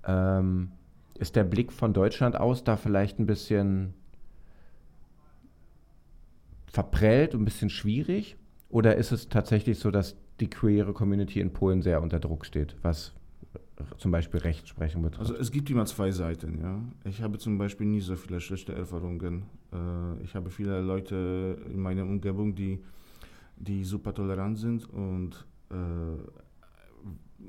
Ähm, 0.05 0.71
ist 1.19 1.35
der 1.35 1.43
Blick 1.43 1.71
von 1.71 1.93
Deutschland 1.93 2.35
aus 2.35 2.63
da 2.63 2.77
vielleicht 2.77 3.19
ein 3.19 3.25
bisschen 3.27 3.93
verprellt 6.67 7.33
und 7.35 7.41
ein 7.41 7.45
bisschen 7.45 7.69
schwierig? 7.69 8.37
Oder 8.69 8.95
ist 8.95 9.11
es 9.11 9.29
tatsächlich 9.29 9.79
so, 9.79 9.91
dass 9.91 10.15
die 10.39 10.49
queere 10.49 10.93
Community 10.93 11.39
in 11.39 11.51
Polen 11.51 11.81
sehr 11.81 12.01
unter 12.01 12.19
Druck 12.19 12.45
steht, 12.45 12.75
was 12.81 13.13
zum 13.97 14.11
Beispiel 14.11 14.39
Rechtsprechung 14.39 15.01
betrifft? 15.01 15.29
Also 15.29 15.35
es 15.35 15.51
gibt 15.51 15.69
immer 15.69 15.85
zwei 15.85 16.11
Seiten, 16.11 16.59
ja. 16.61 16.81
Ich 17.05 17.21
habe 17.21 17.37
zum 17.37 17.57
Beispiel 17.57 17.87
nie 17.87 18.01
so 18.01 18.15
viele 18.15 18.39
schlechte 18.39 18.73
Erfahrungen. 18.73 19.43
Äh, 19.71 20.23
ich 20.23 20.35
habe 20.35 20.49
viele 20.49 20.81
Leute 20.81 21.57
in 21.71 21.79
meiner 21.79 22.03
Umgebung, 22.03 22.55
die, 22.55 22.79
die 23.57 23.83
super 23.83 24.13
tolerant 24.13 24.57
sind 24.57 24.89
und 24.89 25.45
äh, 25.69 25.75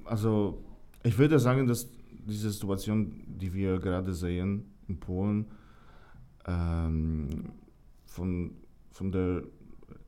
also 0.05 0.63
ich 1.03 1.19
würde 1.19 1.39
sagen, 1.39 1.67
dass 1.67 1.89
diese 2.27 2.51
Situation, 2.51 3.23
die 3.27 3.53
wir 3.53 3.79
gerade 3.79 4.13
sehen 4.13 4.65
in 4.87 5.01
Polen, 5.01 5.47
ähm, 6.47 7.51
von, 8.05 8.53
von 8.93 9.13
der 9.13 9.43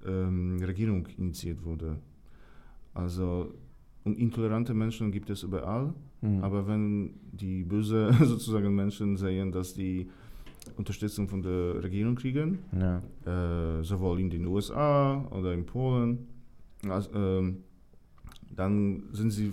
ähm, 0.07 0.63
Regierung 0.63 1.07
initiiert 1.17 1.65
wurde. 1.65 1.97
Also 2.95 3.55
und 4.05 4.19
intolerante 4.19 4.75
Menschen 4.75 5.13
gibt 5.13 5.31
es 5.31 5.43
überall. 5.43 5.95
Hm. 6.21 6.43
Aber 6.43 6.67
wenn 6.67 7.15
die 7.33 7.63
böse 7.63 8.13
sozusagen 8.21 8.75
Menschen 8.75 9.17
sehen, 9.17 9.53
dass 9.53 9.75
die 9.75 10.11
Unterstützung 10.77 11.29
von 11.29 11.43
der 11.43 11.83
Regierung 11.83 12.15
kriegen, 12.15 12.59
ja. 12.79 13.03
äh, 13.27 13.83
sowohl 13.83 14.21
in 14.21 14.31
den 14.31 14.47
USA 14.47 15.25
oder 15.31 15.53
in 15.53 15.67
Polen, 15.67 16.29
also, 16.89 17.11
ähm, 17.15 17.65
dann 18.55 19.05
sind 19.13 19.31
sie 19.31 19.53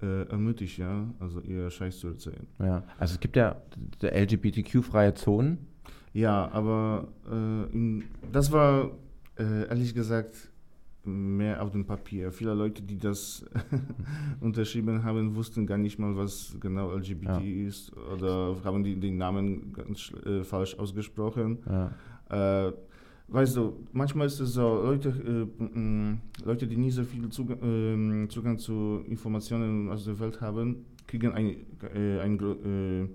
äh, 0.00 0.22
ermutigt, 0.28 0.78
ja, 0.78 1.06
also 1.18 1.40
ihr 1.40 1.70
Scheiß 1.70 1.98
zu 1.98 2.08
erzählen. 2.08 2.46
Ja, 2.58 2.84
also 2.98 3.14
es 3.14 3.20
gibt 3.20 3.36
ja 3.36 3.56
LGBTQ-freie 4.00 5.14
Zonen. 5.14 5.58
Ja, 6.12 6.50
aber 6.52 7.08
äh, 7.30 7.72
in, 7.72 8.04
das 8.32 8.50
war 8.52 8.90
äh, 9.38 9.68
ehrlich 9.68 9.94
gesagt 9.94 10.50
mehr 11.08 11.62
auf 11.62 11.70
dem 11.70 11.84
Papier. 11.84 12.30
Viele 12.32 12.54
Leute, 12.54 12.82
die 12.82 12.98
das 12.98 13.44
unterschrieben 14.40 15.02
haben, 15.04 15.34
wussten 15.34 15.66
gar 15.66 15.78
nicht 15.78 15.98
mal, 15.98 16.16
was 16.16 16.56
genau 16.60 16.92
LGBT 16.94 17.24
Ja. 17.24 17.40
ist 17.66 17.92
oder 18.14 18.56
haben 18.64 18.84
die, 18.84 18.96
den 18.98 19.16
Namen 19.16 19.72
ganz 19.72 20.12
äh, 20.24 20.42
falsch 20.44 20.78
ausgesprochen. 20.78 21.58
Ja. 21.66 22.66
Äh, 22.68 22.72
weißt 23.28 23.56
du, 23.56 23.72
manchmal 23.92 24.26
ist 24.26 24.40
es 24.40 24.52
so, 24.54 24.82
Leute, 24.84 25.08
äh, 25.08 25.62
m- 25.64 26.20
Leute 26.44 26.66
die 26.66 26.76
nie 26.76 26.90
so 26.90 27.02
viel 27.04 27.28
Zugang, 27.30 27.58
ähm, 27.62 28.26
Zugang 28.30 28.58
zu 28.58 29.02
Informationen 29.06 29.90
aus 29.90 30.04
der 30.04 30.18
Welt 30.20 30.40
haben, 30.40 30.84
kriegen 31.06 31.32
ein, 31.32 31.56
äh, 31.94 32.20
ein, 32.20 32.38
äh, 32.38 33.08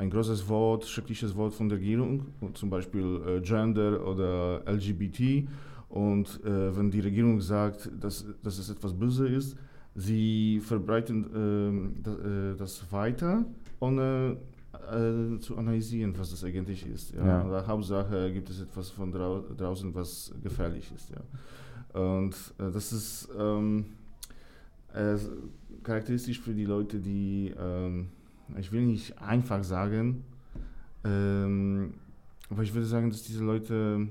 ein 0.00 0.10
großes 0.10 0.48
Wort, 0.48 0.84
schreckliches 0.86 1.34
Wort 1.36 1.52
von 1.54 1.68
der 1.68 1.78
Regierung, 1.78 2.26
zum 2.54 2.70
Beispiel 2.70 3.20
äh, 3.26 3.40
Gender 3.40 4.06
oder 4.06 4.62
LGBT. 4.66 5.46
Und 5.88 6.44
äh, 6.44 6.76
wenn 6.76 6.90
die 6.90 7.00
Regierung 7.00 7.40
sagt, 7.40 7.90
dass, 8.00 8.26
dass 8.42 8.58
es 8.58 8.68
etwas 8.70 8.92
Böse 8.92 9.28
ist, 9.28 9.56
sie 9.94 10.60
verbreiten 10.60 11.26
ähm, 11.34 11.94
das, 12.02 12.14
äh, 12.16 12.56
das 12.56 12.92
weiter, 12.92 13.44
ohne 13.80 14.36
äh, 14.72 15.38
zu 15.40 15.56
analysieren, 15.56 16.14
was 16.18 16.30
das 16.30 16.44
eigentlich 16.44 16.86
ist. 16.86 17.14
Ja? 17.14 17.26
Ja. 17.26 17.46
Oder 17.46 17.66
Hauptsache 17.66 18.32
gibt 18.32 18.50
es 18.50 18.60
etwas 18.60 18.90
von 18.90 19.10
drau 19.10 19.40
draußen, 19.56 19.94
was 19.94 20.32
gefährlich 20.42 20.90
ist. 20.94 21.10
Ja? 21.10 22.00
Und 22.00 22.34
äh, 22.58 22.70
das 22.70 22.92
ist 22.92 23.28
ähm, 23.38 23.86
äh, 24.94 25.16
charakteristisch 25.82 26.40
für 26.40 26.52
die 26.52 26.64
Leute, 26.64 26.98
die, 27.00 27.52
ähm, 27.58 28.08
ich 28.58 28.70
will 28.72 28.84
nicht 28.84 29.20
einfach 29.20 29.64
sagen, 29.64 30.24
ähm, 31.04 31.94
aber 32.50 32.62
ich 32.62 32.72
würde 32.72 32.86
sagen, 32.86 33.10
dass 33.10 33.22
diese 33.22 33.44
Leute 33.44 34.08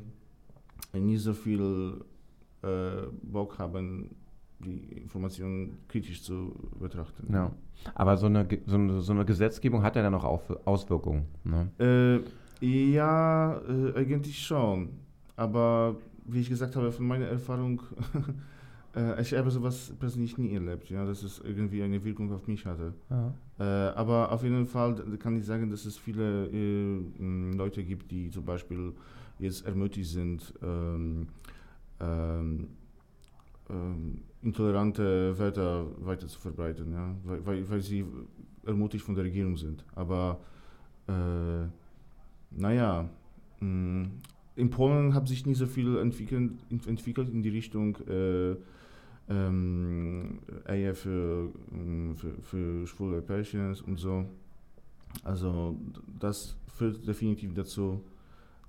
nie 0.93 1.17
so 1.17 1.33
viel 1.33 2.01
äh, 2.63 3.07
Bock 3.23 3.59
haben, 3.59 4.09
die 4.59 4.79
Informationen 5.01 5.77
kritisch 5.87 6.23
zu 6.23 6.53
betrachten. 6.79 7.31
ja. 7.31 7.51
Aber 7.93 8.17
so 8.17 8.25
eine, 8.25 8.47
so, 8.65 8.75
eine, 8.75 9.01
so 9.01 9.13
eine 9.13 9.23
Gesetzgebung 9.23 9.83
hat 9.83 9.95
ja 9.95 10.01
dann 10.01 10.15
auch 10.15 10.23
Auf- 10.23 10.65
Auswirkungen. 10.65 11.25
Ne? 11.43 11.69
Äh, 12.59 12.65
ja, 12.65 13.61
äh, 13.69 13.93
eigentlich 13.95 14.39
schon. 14.43 14.89
Aber 15.35 15.95
wie 16.25 16.39
ich 16.39 16.49
gesagt 16.49 16.75
habe, 16.75 16.91
von 16.91 17.05
meiner 17.05 17.27
Erfahrung, 17.27 17.79
äh, 18.95 19.21
ich 19.21 19.31
habe 19.35 19.51
sowas 19.51 19.93
persönlich 19.99 20.39
nie 20.39 20.53
erlebt, 20.55 20.89
ja, 20.89 21.05
dass 21.05 21.21
es 21.21 21.37
irgendwie 21.39 21.83
eine 21.83 22.03
Wirkung 22.03 22.33
auf 22.33 22.47
mich 22.47 22.65
hatte. 22.65 22.95
Ja. 23.11 23.33
Äh, 23.59 23.63
aber 23.93 24.31
auf 24.31 24.41
jeden 24.43 24.65
Fall 24.65 24.95
kann 25.19 25.37
ich 25.37 25.45
sagen, 25.45 25.69
dass 25.69 25.85
es 25.85 25.97
viele 25.99 26.47
äh, 26.47 27.55
Leute 27.55 27.83
gibt, 27.83 28.09
die 28.11 28.31
zum 28.31 28.43
Beispiel 28.43 28.93
jetzt 29.39 29.65
ermutigt 29.65 30.09
sind, 30.09 30.53
ähm, 30.61 31.27
ähm, 31.99 32.67
ähm, 33.69 34.21
intolerante 34.41 35.37
Wörter 35.37 35.85
weiter 36.05 36.27
zu 36.27 36.39
verbreiten, 36.39 36.91
ja? 36.91 37.15
weil, 37.23 37.69
weil, 37.69 37.81
sie 37.81 38.05
ermutigt 38.65 39.03
von 39.03 39.15
der 39.15 39.25
Regierung 39.25 39.57
sind. 39.57 39.83
Aber 39.95 40.39
äh, 41.07 41.67
naja, 42.51 43.09
mh, 43.59 44.09
in 44.55 44.69
Polen 44.69 45.13
hat 45.13 45.27
sich 45.27 45.45
nicht 45.45 45.57
so 45.57 45.67
viel 45.67 45.97
entwickelt, 45.97 46.51
entwickelt 46.69 47.29
in 47.29 47.43
die 47.43 47.49
Richtung 47.49 47.97
äh, 48.07 48.55
ähm, 49.29 50.39
Ehe 50.67 50.95
für, 50.95 51.51
mh, 51.71 52.15
für, 52.15 52.33
für 52.41 52.87
schwule 52.87 53.21
Pärchen 53.21 53.75
und 53.85 53.99
so. 53.99 54.25
Also 55.23 55.77
das 56.19 56.55
führt 56.67 57.07
definitiv 57.07 57.53
dazu, 57.53 58.01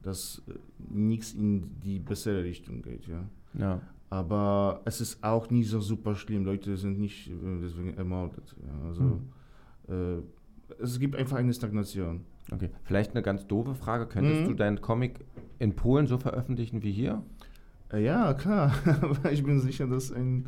dass 0.02 0.42
äh, 0.48 0.52
nichts 0.92 1.32
in 1.34 1.80
die 1.80 1.98
bessere 1.98 2.44
Richtung 2.44 2.82
geht, 2.82 3.06
ja. 3.06 3.24
Ja. 3.54 3.80
Aber 4.10 4.80
es 4.86 5.00
ist 5.00 5.22
auch 5.22 5.50
nicht 5.50 5.68
so 5.68 5.80
super 5.80 6.14
schlimm. 6.14 6.44
Leute 6.44 6.76
sind 6.76 6.98
nicht 6.98 7.28
äh, 7.28 7.32
deswegen 7.62 7.94
ermordet. 7.94 8.56
Ja. 8.64 8.86
Also 8.88 9.20
Hm. 9.88 10.22
äh, 10.22 10.22
es 10.82 10.98
gibt 10.98 11.14
einfach 11.16 11.36
eine 11.36 11.52
Stagnation. 11.52 12.22
Okay. 12.50 12.70
Vielleicht 12.84 13.10
eine 13.12 13.22
ganz 13.22 13.46
doofe 13.46 13.74
Frage. 13.74 14.06
Könntest 14.06 14.42
Mhm. 14.42 14.48
du 14.48 14.54
deinen 14.54 14.80
Comic 14.80 15.24
in 15.58 15.74
Polen 15.76 16.06
so 16.06 16.16
veröffentlichen 16.16 16.82
wie 16.82 16.92
hier? 16.92 17.22
Äh, 17.92 18.04
ja, 18.04 18.34
klar. 18.34 18.72
Aber 19.02 19.32
ich 19.32 19.42
bin 19.42 19.60
sicher, 19.60 19.86
dass 19.86 20.12
ein, 20.12 20.46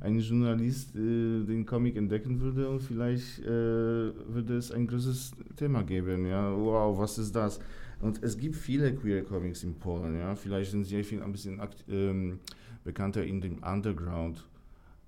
ein 0.00 0.18
Journalist 0.18 0.94
äh, 0.96 1.44
den 1.44 1.64
Comic 1.66 1.96
entdecken 1.96 2.40
würde 2.40 2.68
und 2.68 2.80
vielleicht 2.80 3.40
äh, 3.40 3.46
würde 3.46 4.56
es 4.56 4.72
ein 4.72 4.86
großes 4.86 5.32
Thema 5.56 5.82
geben. 5.84 6.26
Ja, 6.26 6.52
wow, 6.54 6.98
was 6.98 7.18
ist 7.18 7.34
das? 7.34 7.60
Und 8.00 8.22
es 8.22 8.36
gibt 8.38 8.56
viele 8.56 8.94
queer 8.94 9.22
Comics 9.24 9.62
in 9.62 9.74
Polen. 9.78 10.16
Ja, 10.18 10.34
vielleicht 10.34 10.70
sind 10.70 10.84
sie 10.84 11.02
viel 11.04 11.22
ein 11.22 11.32
bisschen 11.32 11.60
ähm, 11.88 12.40
bekannter 12.82 13.24
in 13.24 13.40
dem 13.40 13.58
Underground. 13.62 14.46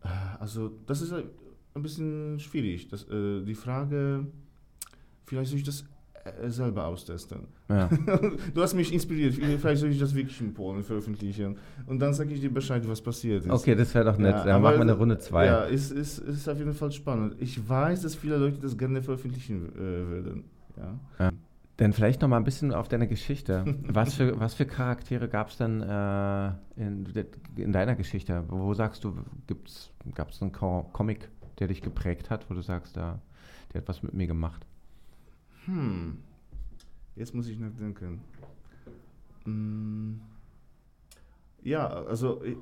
Äh, 0.04 0.08
Also 0.38 0.70
das 0.86 1.02
ist 1.02 1.12
ein 1.12 1.82
bisschen 1.82 2.38
schwierig. 2.38 2.88
Das, 2.88 3.04
äh, 3.08 3.42
die 3.44 3.54
Frage, 3.54 4.26
vielleicht 5.24 5.50
soll 5.50 5.58
ich 5.58 5.64
das 5.64 5.84
selber 6.48 6.86
austesten. 6.86 7.46
Ja. 7.68 7.88
Du 8.54 8.62
hast 8.62 8.74
mich 8.74 8.92
inspiriert. 8.92 9.34
Vielleicht 9.34 9.80
soll 9.80 9.90
ich 9.90 9.98
das 9.98 10.14
wirklich 10.14 10.40
in 10.40 10.54
Polen 10.54 10.82
veröffentlichen. 10.84 11.56
Und 11.86 11.98
dann 12.00 12.14
sage 12.14 12.32
ich 12.34 12.40
dir 12.40 12.52
Bescheid, 12.52 12.86
was 12.86 13.00
passiert 13.00 13.44
ist. 13.44 13.50
Okay, 13.50 13.74
das 13.74 13.94
wäre 13.94 14.04
doch 14.04 14.18
nett. 14.18 14.34
Ja, 14.34 14.44
Dann 14.44 14.62
machen 14.62 14.76
wir 14.76 14.82
eine 14.82 14.92
Runde 14.94 15.18
zwei. 15.18 15.46
Ja, 15.46 15.64
ist, 15.64 15.90
ist, 15.90 16.18
ist 16.18 16.48
auf 16.48 16.58
jeden 16.58 16.74
Fall 16.74 16.92
spannend. 16.92 17.36
Ich 17.38 17.68
weiß, 17.68 18.02
dass 18.02 18.14
viele 18.14 18.36
Leute 18.36 18.58
das 18.58 18.76
gerne 18.76 19.02
veröffentlichen 19.02 19.70
äh, 19.74 19.78
würden. 19.78 20.44
Ja. 20.76 21.32
Dann 21.78 21.92
vielleicht 21.92 22.20
noch 22.22 22.28
mal 22.28 22.36
ein 22.36 22.44
bisschen 22.44 22.72
auf 22.72 22.88
deine 22.88 23.08
Geschichte. 23.08 23.64
Was 23.88 24.14
für, 24.14 24.38
was 24.38 24.54
für 24.54 24.66
Charaktere 24.66 25.28
gab 25.28 25.48
es 25.48 25.56
denn 25.56 25.80
äh, 25.80 26.46
in, 26.76 27.06
in 27.56 27.72
deiner 27.72 27.94
Geschichte? 27.96 28.44
Wo 28.48 28.74
sagst 28.74 29.04
du, 29.04 29.16
gab 30.14 30.30
es 30.30 30.42
einen 30.42 30.52
Co 30.52 30.88
Comic, 30.92 31.28
der 31.58 31.68
dich 31.68 31.82
geprägt 31.82 32.30
hat, 32.30 32.48
wo 32.48 32.54
du 32.54 32.62
sagst, 32.62 32.96
da, 32.96 33.20
der 33.72 33.80
hat 33.80 33.88
was 33.88 34.02
mit 34.02 34.14
mir 34.14 34.26
gemacht? 34.26 34.66
Hm. 35.66 36.18
Jetzt 37.16 37.34
muss 37.34 37.48
ich 37.48 37.58
nachdenken. 37.58 38.20
Mm. 39.44 40.20
Ja, 41.62 41.86
also 41.86 42.42
äh, 42.42 42.56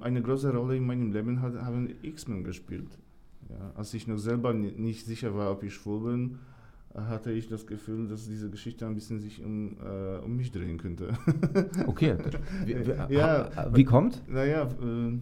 eine 0.00 0.22
große 0.22 0.54
Rolle 0.54 0.76
in 0.76 0.86
meinem 0.86 1.12
Leben 1.12 1.40
hat, 1.40 1.54
haben 1.54 1.94
X-Men 2.02 2.44
gespielt. 2.44 2.98
Ja, 3.48 3.72
als 3.74 3.94
ich 3.94 4.06
noch 4.06 4.18
selber 4.18 4.52
nicht 4.52 5.06
sicher 5.06 5.34
war, 5.34 5.52
ob 5.52 5.62
ich 5.62 5.74
schwul 5.74 6.10
bin, 6.10 6.38
hatte 6.94 7.30
ich 7.30 7.48
das 7.48 7.66
Gefühl, 7.66 8.08
dass 8.08 8.26
diese 8.26 8.50
Geschichte 8.50 8.86
ein 8.86 8.94
bisschen 8.94 9.20
sich 9.20 9.44
um, 9.44 9.76
äh, 9.80 10.18
um 10.24 10.36
mich 10.36 10.50
drehen 10.50 10.78
könnte. 10.78 11.12
okay. 11.86 12.16
Wie, 12.64 12.74
wie, 12.74 13.14
ja, 13.14 13.74
wie 13.74 13.84
kommt? 13.84 14.22
Naja, 14.28 14.62
äh, 14.64 15.18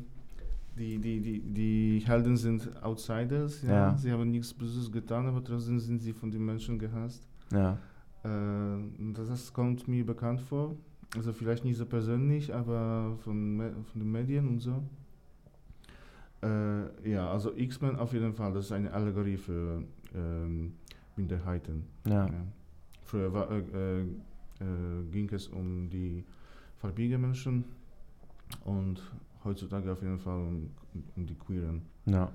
die, 0.76 0.98
die, 0.98 1.20
die, 1.20 1.40
die 1.40 2.02
Helden 2.06 2.36
sind 2.36 2.82
Outsiders, 2.82 3.62
ja. 3.62 3.70
ja. 3.70 3.96
Sie 3.96 4.10
haben 4.10 4.30
nichts 4.30 4.52
Böses 4.52 4.90
getan, 4.90 5.26
aber 5.26 5.42
trotzdem 5.42 5.78
sind 5.78 6.00
sie 6.00 6.12
von 6.12 6.30
den 6.30 6.44
Menschen 6.44 6.78
gehasst. 6.78 7.26
Ja. 7.52 7.78
Äh, 8.24 8.78
das, 9.12 9.28
das 9.28 9.52
kommt 9.52 9.86
mir 9.88 10.04
bekannt 10.04 10.40
vor. 10.40 10.76
Also 11.16 11.32
vielleicht 11.32 11.64
nicht 11.64 11.76
so 11.76 11.86
persönlich, 11.86 12.52
aber 12.52 13.16
von, 13.20 13.58
von 13.92 14.00
den 14.00 14.10
Medien 14.10 14.48
und 14.48 14.60
so. 14.60 14.82
Äh, 16.42 17.10
ja, 17.10 17.30
also 17.30 17.56
X-Men 17.56 17.96
auf 17.96 18.12
jeden 18.12 18.32
Fall, 18.34 18.52
das 18.52 18.66
ist 18.66 18.72
eine 18.72 18.92
Allegorie 18.92 19.36
für 19.36 19.82
ähm, 20.14 20.74
Minderheiten. 21.16 21.84
Ja. 22.06 22.26
ja. 22.26 22.32
Früher 23.04 23.32
war, 23.32 23.50
äh, 23.50 24.00
äh, 24.00 24.06
ging 25.10 25.30
es 25.32 25.48
um 25.48 25.88
die 25.88 26.24
farbigen 26.78 27.20
Menschen 27.20 27.64
und 28.64 29.00
heutzutage 29.44 29.92
auf 29.92 30.02
jeden 30.02 30.18
Fall 30.18 30.38
um, 30.38 30.70
um 31.16 31.26
die 31.26 31.34
Queeren. 31.34 31.82
Ja. 32.06 32.30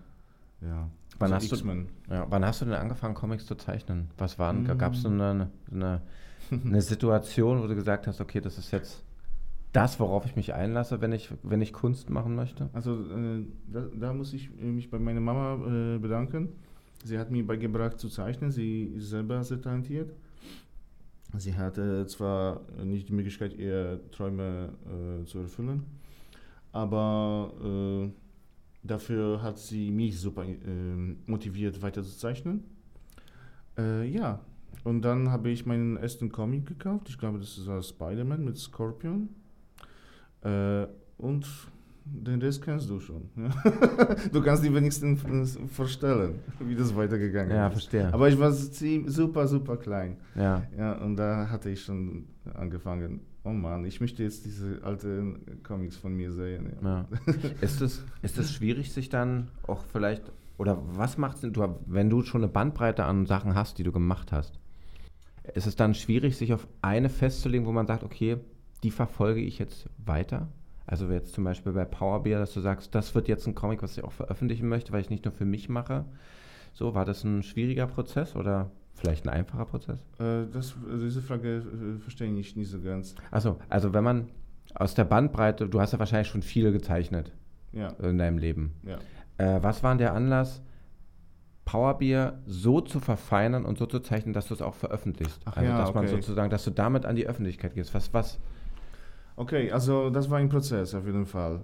Ja. 0.61 0.89
Wann, 1.19 1.33
also 1.33 1.51
hast 1.51 1.63
du, 1.63 1.85
ja, 2.13 2.25
wann 2.29 2.45
hast 2.45 2.61
du 2.61 2.65
denn 2.65 2.73
angefangen, 2.73 3.15
Comics 3.15 3.45
zu 3.45 3.55
zeichnen? 3.55 4.09
Was 4.17 4.39
waren, 4.39 4.63
mm. 4.63 4.77
gab 4.77 4.93
es 4.93 5.05
eine, 5.05 5.49
eine, 5.71 6.01
eine 6.51 6.81
Situation, 6.81 7.61
wo 7.61 7.67
du 7.67 7.75
gesagt 7.75 8.07
hast, 8.07 8.19
okay, 8.19 8.41
das 8.41 8.57
ist 8.57 8.71
jetzt 8.71 9.03
das, 9.71 9.99
worauf 9.99 10.25
ich 10.25 10.35
mich 10.35 10.53
einlasse, 10.53 10.99
wenn 11.01 11.11
ich, 11.11 11.29
wenn 11.43 11.61
ich 11.61 11.73
Kunst 11.73 12.09
machen 12.09 12.35
möchte? 12.35 12.69
Also 12.73 13.03
äh, 13.11 13.45
da, 13.67 13.85
da, 13.93 14.13
muss 14.13 14.33
ich 14.33 14.49
mich 14.55 14.89
bei 14.89 14.99
meiner 14.99 15.19
Mama 15.19 15.95
äh, 15.95 15.97
bedanken. 15.99 16.49
Sie 17.03 17.17
hat 17.17 17.31
mir 17.31 17.45
beigebracht 17.45 17.99
zu 17.99 18.09
zeichnen. 18.09 18.51
Sie 18.51 18.83
ist 18.83 19.09
selber 19.09 19.43
sehr 19.43 19.61
talentiert. 19.61 20.11
Sie 21.37 21.55
hatte 21.55 22.07
zwar 22.07 22.61
nicht 22.83 23.07
die 23.09 23.13
Möglichkeit, 23.13 23.53
ihre 23.53 23.99
Träume 24.11 24.73
äh, 24.85 25.25
zu 25.25 25.39
erfüllen, 25.39 25.85
aber 26.71 27.53
äh, 27.63 28.11
dafür 28.83 29.41
hat 29.41 29.57
sie 29.57 29.91
mich 29.91 30.19
super 30.19 30.45
äh, 30.45 30.55
motiviert, 31.25 31.81
weiter 31.81 32.03
zu 32.03 32.17
zeichnen. 32.17 32.63
Äh, 33.77 34.07
ja, 34.07 34.39
und 34.83 35.01
dann 35.01 35.29
habe 35.29 35.49
ich 35.49 35.65
meinen 35.65 35.97
ersten 35.97 36.31
Comic 36.31 36.65
gekauft. 36.65 37.09
Ich 37.09 37.17
glaube, 37.17 37.39
das 37.39 37.57
ist 37.57 37.89
Spider-Man 37.89 38.43
mit 38.43 38.57
Scorpion. 38.57 39.29
Äh, 40.41 40.87
und 41.17 41.45
den 42.11 42.41
Rest 42.41 42.61
kennst 42.61 42.89
du 42.89 42.99
schon. 42.99 43.29
Ja? 43.35 43.49
du 44.31 44.41
kannst 44.41 44.63
dir 44.63 44.73
wenigstens 44.73 45.57
vorstellen, 45.71 46.39
wie 46.59 46.75
das 46.75 46.95
weitergegangen 46.95 47.51
ja, 47.51 47.67
ist. 47.67 47.69
Ja, 47.69 47.69
verstehe. 47.71 48.13
Aber 48.13 48.29
ich 48.29 48.39
war 48.39 48.51
super, 48.51 49.47
super 49.47 49.77
klein. 49.77 50.17
Ja. 50.35 50.63
ja. 50.77 50.93
Und 50.93 51.15
da 51.15 51.49
hatte 51.49 51.69
ich 51.69 51.81
schon 51.81 52.25
angefangen, 52.53 53.21
oh 53.43 53.49
Mann, 53.49 53.85
ich 53.85 54.01
möchte 54.01 54.23
jetzt 54.23 54.45
diese 54.45 54.83
alten 54.83 55.61
Comics 55.63 55.95
von 55.95 56.13
mir 56.13 56.31
sehen. 56.31 56.73
Ja. 56.83 57.07
ist, 57.61 57.81
es, 57.81 58.03
ist 58.21 58.37
es 58.37 58.53
schwierig, 58.53 58.91
sich 58.91 59.09
dann 59.09 59.49
auch 59.67 59.83
vielleicht, 59.91 60.31
oder 60.57 60.81
was 60.93 61.17
macht 61.17 61.43
es, 61.43 61.51
du, 61.51 61.75
wenn 61.85 62.09
du 62.09 62.23
schon 62.23 62.43
eine 62.43 62.51
Bandbreite 62.51 63.05
an 63.05 63.25
Sachen 63.25 63.55
hast, 63.55 63.77
die 63.77 63.83
du 63.83 63.91
gemacht 63.91 64.31
hast, 64.31 64.59
ist 65.53 65.67
es 65.67 65.75
dann 65.75 65.93
schwierig, 65.93 66.37
sich 66.37 66.53
auf 66.53 66.67
eine 66.81 67.09
festzulegen, 67.09 67.65
wo 67.65 67.71
man 67.71 67.87
sagt, 67.87 68.03
okay, 68.03 68.37
die 68.83 68.91
verfolge 68.91 69.41
ich 69.41 69.59
jetzt 69.59 69.89
weiter? 69.97 70.47
Also 70.89 71.07
jetzt 71.11 71.33
zum 71.33 71.43
Beispiel 71.43 71.71
bei 71.71 71.85
Powerbeer, 71.85 72.39
dass 72.39 72.51
du 72.55 72.61
sagst, 72.61 72.95
das 72.95 73.13
wird 73.13 73.27
jetzt 73.27 73.45
ein 73.45 73.53
Comic, 73.53 73.83
was 73.83 73.95
ich 73.95 74.03
auch 74.03 74.11
veröffentlichen 74.11 74.67
möchte, 74.67 74.91
weil 74.91 75.01
ich 75.01 75.11
nicht 75.11 75.23
nur 75.23 75.31
für 75.31 75.45
mich 75.45 75.69
mache. 75.69 76.03
So, 76.73 76.95
war 76.95 77.05
das 77.05 77.23
ein 77.23 77.43
schwieriger 77.43 77.85
Prozess 77.85 78.35
oder 78.35 78.71
vielleicht 78.95 79.27
ein 79.27 79.29
einfacher 79.29 79.65
Prozess? 79.65 79.99
Äh, 80.17 80.47
das, 80.51 80.73
also 80.89 81.05
diese 81.05 81.21
Frage 81.21 81.57
äh, 81.57 81.99
verstehe 81.99 82.33
ich 82.33 82.55
nicht 82.55 82.71
so 82.71 82.81
ganz. 82.81 83.13
Achso, 83.29 83.59
also 83.69 83.93
wenn 83.93 84.03
man 84.03 84.29
aus 84.73 84.95
der 84.95 85.03
Bandbreite, 85.03 85.69
du 85.69 85.79
hast 85.79 85.93
ja 85.93 85.99
wahrscheinlich 85.99 86.27
schon 86.27 86.41
viel 86.41 86.71
gezeichnet 86.71 87.33
ja. 87.71 87.89
in 88.01 88.17
deinem 88.17 88.39
Leben. 88.39 88.73
Ja. 88.81 88.97
Äh, 89.37 89.61
was 89.61 89.83
war 89.83 89.95
der 89.95 90.15
Anlass, 90.15 90.63
Powerbeer 91.65 92.39
so 92.47 92.81
zu 92.81 92.99
verfeinern 92.99 93.63
und 93.63 93.77
so 93.77 93.85
zu 93.85 93.99
zeichnen, 93.99 94.33
dass 94.33 94.47
du 94.47 94.55
es 94.55 94.61
auch 94.63 94.73
veröffentlichst? 94.73 95.39
Ach 95.45 95.55
also 95.55 95.69
ja, 95.69 95.77
dass 95.77 95.89
okay. 95.89 95.99
man 95.99 96.07
sozusagen, 96.07 96.49
dass 96.49 96.63
du 96.63 96.71
damit 96.71 97.05
an 97.05 97.15
die 97.15 97.27
Öffentlichkeit 97.27 97.75
gehst. 97.75 97.93
Was, 97.93 98.11
was, 98.11 98.39
Okay, 99.39 99.71
also 99.71 100.09
das 100.09 100.29
war 100.29 100.37
ein 100.37 100.49
Prozess 100.49 100.93
auf 100.93 101.05
jeden 101.05 101.25
Fall. 101.25 101.63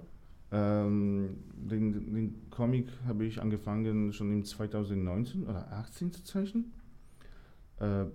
Ähm, 0.50 1.36
den, 1.52 1.92
den 2.14 2.48
Comic 2.48 2.88
habe 3.06 3.26
ich 3.26 3.38
angefangen 3.42 4.14
schon 4.14 4.32
im 4.32 4.46
2019 4.46 5.42
oder 5.42 5.66
2018 5.68 6.12
zu 6.12 6.24
zeichnen. 6.24 6.72
Äh, 7.78 8.06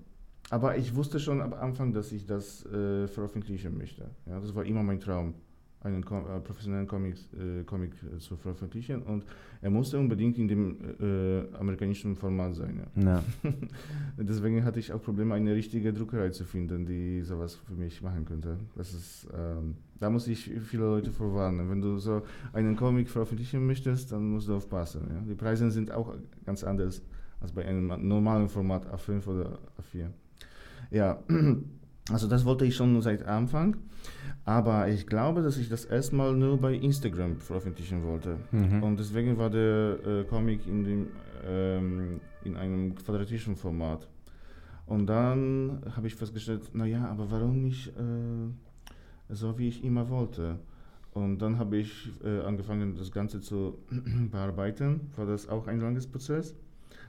aber 0.50 0.78
ich 0.78 0.96
wusste 0.96 1.20
schon 1.20 1.42
am 1.42 1.54
Anfang, 1.54 1.94
dass 1.94 2.12
ich 2.12 2.26
das 2.26 2.66
äh, 2.66 3.08
veröffentlichen 3.08 3.78
möchte. 3.78 4.10
Ja, 4.26 4.40
das 4.40 4.56
war 4.56 4.66
immer 4.66 4.82
mein 4.82 5.00
Traum 5.00 5.36
einen 5.84 6.04
äh, 6.04 6.40
professionellen 6.40 6.88
Comic, 6.88 7.16
äh, 7.34 7.64
Comic 7.64 7.92
äh, 8.04 8.20
zu 8.20 8.36
veröffentlichen 8.36 9.02
und 9.02 9.26
er 9.62 9.70
musste 9.70 9.98
unbedingt 9.98 10.38
in 10.38 10.48
dem 10.48 10.78
amerikanischen 11.60 12.16
Format 12.16 12.56
sein. 12.56 12.82
Ja. 12.96 13.24
Deswegen 14.18 14.64
hatte 14.64 14.80
ich 14.80 14.92
auch 14.92 15.02
Probleme, 15.02 15.36
eine 15.36 15.54
richtige 15.54 15.94
Druckerei 15.94 16.30
zu 16.30 16.46
finden, 16.46 16.86
die 16.86 17.22
sowas 17.22 17.56
für 17.56 17.74
mich 17.74 18.02
machen 18.02 18.26
könnte. 18.26 18.58
Das 18.76 18.92
ist, 18.94 19.28
ähm, 19.38 19.76
da 20.00 20.10
muss 20.10 20.28
ich 20.28 20.50
viele 20.66 20.84
Leute 20.84 21.12
vorwarnen. 21.12 21.70
Wenn 21.70 21.80
du 21.80 22.00
so 22.00 22.24
einen 22.54 22.76
Comic 22.76 23.08
veröffentlichen 23.10 23.66
möchtest, 23.68 24.12
dann 24.12 24.32
musst 24.32 24.48
du 24.48 24.56
aufpassen. 24.56 25.02
Ja? 25.10 25.22
Die 25.28 25.36
Preise 25.36 25.70
sind 25.70 25.92
auch 25.92 26.16
ganz 26.44 26.64
anders 26.64 27.04
als 27.40 27.52
bei 27.52 27.66
einem 27.66 28.08
normalen 28.08 28.50
Format 28.50 28.92
A5 28.92 29.28
oder 29.28 29.60
A4. 29.80 30.08
Ja, 30.90 31.20
also 32.10 32.28
das 32.28 32.46
wollte 32.46 32.66
ich 32.66 32.76
schon 32.76 33.02
seit 33.02 33.24
Anfang. 33.26 33.78
Aber 34.44 34.90
ich 34.90 35.06
glaube, 35.06 35.44
dass 35.44 35.58
ich 35.58 35.70
das 35.70 35.86
erstmal 35.86 36.34
nur 36.34 36.58
bei 36.58 36.74
Instagram 36.74 37.38
veröffentlichen 37.38 38.04
wollte. 38.04 38.38
Mhm. 38.52 38.82
Und 38.82 39.00
deswegen 39.00 39.38
war 39.38 39.50
der 39.50 40.00
äh, 40.06 40.24
Comic 40.24 40.66
in, 40.68 40.84
dem, 40.84 41.08
ähm, 41.46 42.20
in 42.44 42.56
einem 42.56 42.96
quadratischen 42.96 43.56
Format. 43.56 44.08
Und 44.88 45.06
dann 45.06 45.84
habe 45.96 46.08
ich 46.08 46.16
festgestellt, 46.16 46.74
naja, 46.74 47.08
aber 47.08 47.30
warum 47.30 47.62
nicht 47.62 47.90
äh, 47.90 48.50
so, 49.30 49.58
wie 49.60 49.68
ich 49.68 49.84
immer 49.84 50.10
wollte? 50.10 50.58
Und 51.14 51.40
dann 51.40 51.60
habe 51.60 51.78
ich 51.78 52.12
äh, 52.24 52.40
angefangen, 52.40 52.96
das 52.96 53.12
Ganze 53.12 53.42
zu 53.42 53.78
bearbeiten. 54.32 55.12
War 55.16 55.26
das 55.26 55.48
auch 55.48 55.68
ein 55.68 55.80
langes 55.80 56.08
Prozess. 56.08 56.56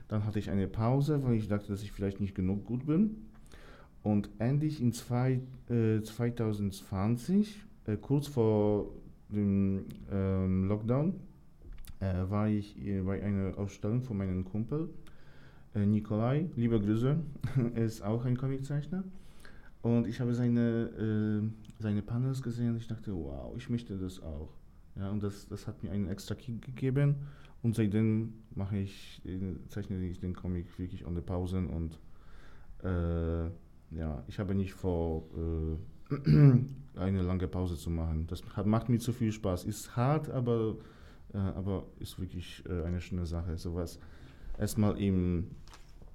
Dann 0.07 0.25
hatte 0.25 0.39
ich 0.39 0.51
eine 0.51 0.67
Pause, 0.67 1.23
weil 1.23 1.33
ich 1.33 1.47
dachte, 1.47 1.69
dass 1.69 1.81
ich 1.81 1.91
vielleicht 1.91 2.19
nicht 2.19 2.35
genug 2.35 2.65
gut 2.65 2.85
bin. 2.85 3.15
Und 4.03 4.29
endlich 4.37 4.81
in 4.81 4.91
zwei, 4.91 5.39
äh, 5.69 6.01
2020, 6.01 7.63
äh, 7.87 7.95
kurz 7.95 8.27
vor 8.27 8.91
dem 9.29 9.85
ähm, 10.11 10.67
Lockdown, 10.67 11.13
äh, 12.01 12.29
war 12.29 12.49
ich 12.49 12.75
bei 13.05 13.23
einer 13.23 13.57
Ausstellung 13.57 14.01
von 14.01 14.17
meinem 14.17 14.43
Kumpel, 14.43 14.89
äh, 15.73 15.85
Nikolai, 15.85 16.49
liebe 16.55 16.79
Grüße, 16.79 17.17
er 17.75 17.85
ist 17.85 18.03
auch 18.03 18.25
ein 18.25 18.37
Comiczeichner. 18.37 19.05
Und 19.81 20.07
ich 20.07 20.19
habe 20.19 20.33
seine, 20.33 21.41
äh, 21.41 21.81
seine 21.81 22.01
Panels 22.01 22.41
gesehen 22.41 22.71
und 22.71 22.77
ich 22.77 22.87
dachte, 22.87 23.13
wow, 23.13 23.53
ich 23.57 23.69
möchte 23.69 23.97
das 23.97 24.21
auch. 24.21 24.49
Ja, 24.95 25.09
und 25.09 25.23
das, 25.23 25.47
das 25.47 25.65
hat 25.65 25.81
mir 25.81 25.91
einen 25.91 26.07
extra 26.07 26.35
Kick 26.35 26.61
gegeben. 26.61 27.15
Und 27.63 27.75
seitdem 27.75 28.33
mache 28.53 28.77
ich, 28.77 29.21
zeichne 29.69 29.97
ich 30.05 30.19
den 30.19 30.35
Comic 30.35 30.77
wirklich 30.77 31.05
ohne 31.07 31.21
Pausen 31.21 31.67
und 31.67 31.97
äh, 32.83 33.49
ja, 33.95 34.23
ich 34.27 34.39
habe 34.39 34.55
nicht 34.55 34.73
vor, 34.73 35.23
äh, 36.09 36.15
eine 36.99 37.21
lange 37.21 37.47
Pause 37.47 37.75
zu 37.75 37.89
machen. 37.89 38.27
Das 38.27 38.43
hat, 38.55 38.65
macht 38.65 38.89
mir 38.89 38.99
zu 38.99 39.13
viel 39.13 39.31
Spaß. 39.31 39.65
Ist 39.65 39.95
hart, 39.95 40.29
aber, 40.29 40.77
äh, 41.33 41.37
aber 41.37 41.85
ist 41.99 42.19
wirklich 42.19 42.63
äh, 42.67 42.83
eine 42.83 43.01
schöne 43.01 43.25
Sache. 43.25 43.57
Sowas 43.57 43.99
erstmal 44.57 44.99
im 44.99 45.47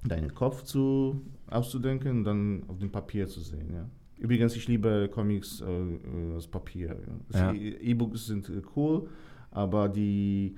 deinen 0.04 0.32
Kopf 0.34 0.62
zu, 0.62 1.20
auszudenken 1.48 2.18
und 2.18 2.24
dann 2.24 2.62
auf 2.68 2.78
dem 2.78 2.90
Papier 2.90 3.26
zu 3.26 3.40
sehen. 3.40 3.72
Ja. 3.72 3.88
Übrigens, 4.18 4.56
ich 4.56 4.66
liebe 4.68 5.08
Comics 5.12 5.60
äh, 5.60 6.34
aus 6.36 6.46
Papier. 6.46 6.96
Ja. 7.32 7.52
Ja. 7.52 7.60
E-Books 7.60 8.26
sind 8.26 8.48
äh, 8.48 8.62
cool, 8.76 9.08
aber 9.50 9.88
die, 9.88 10.56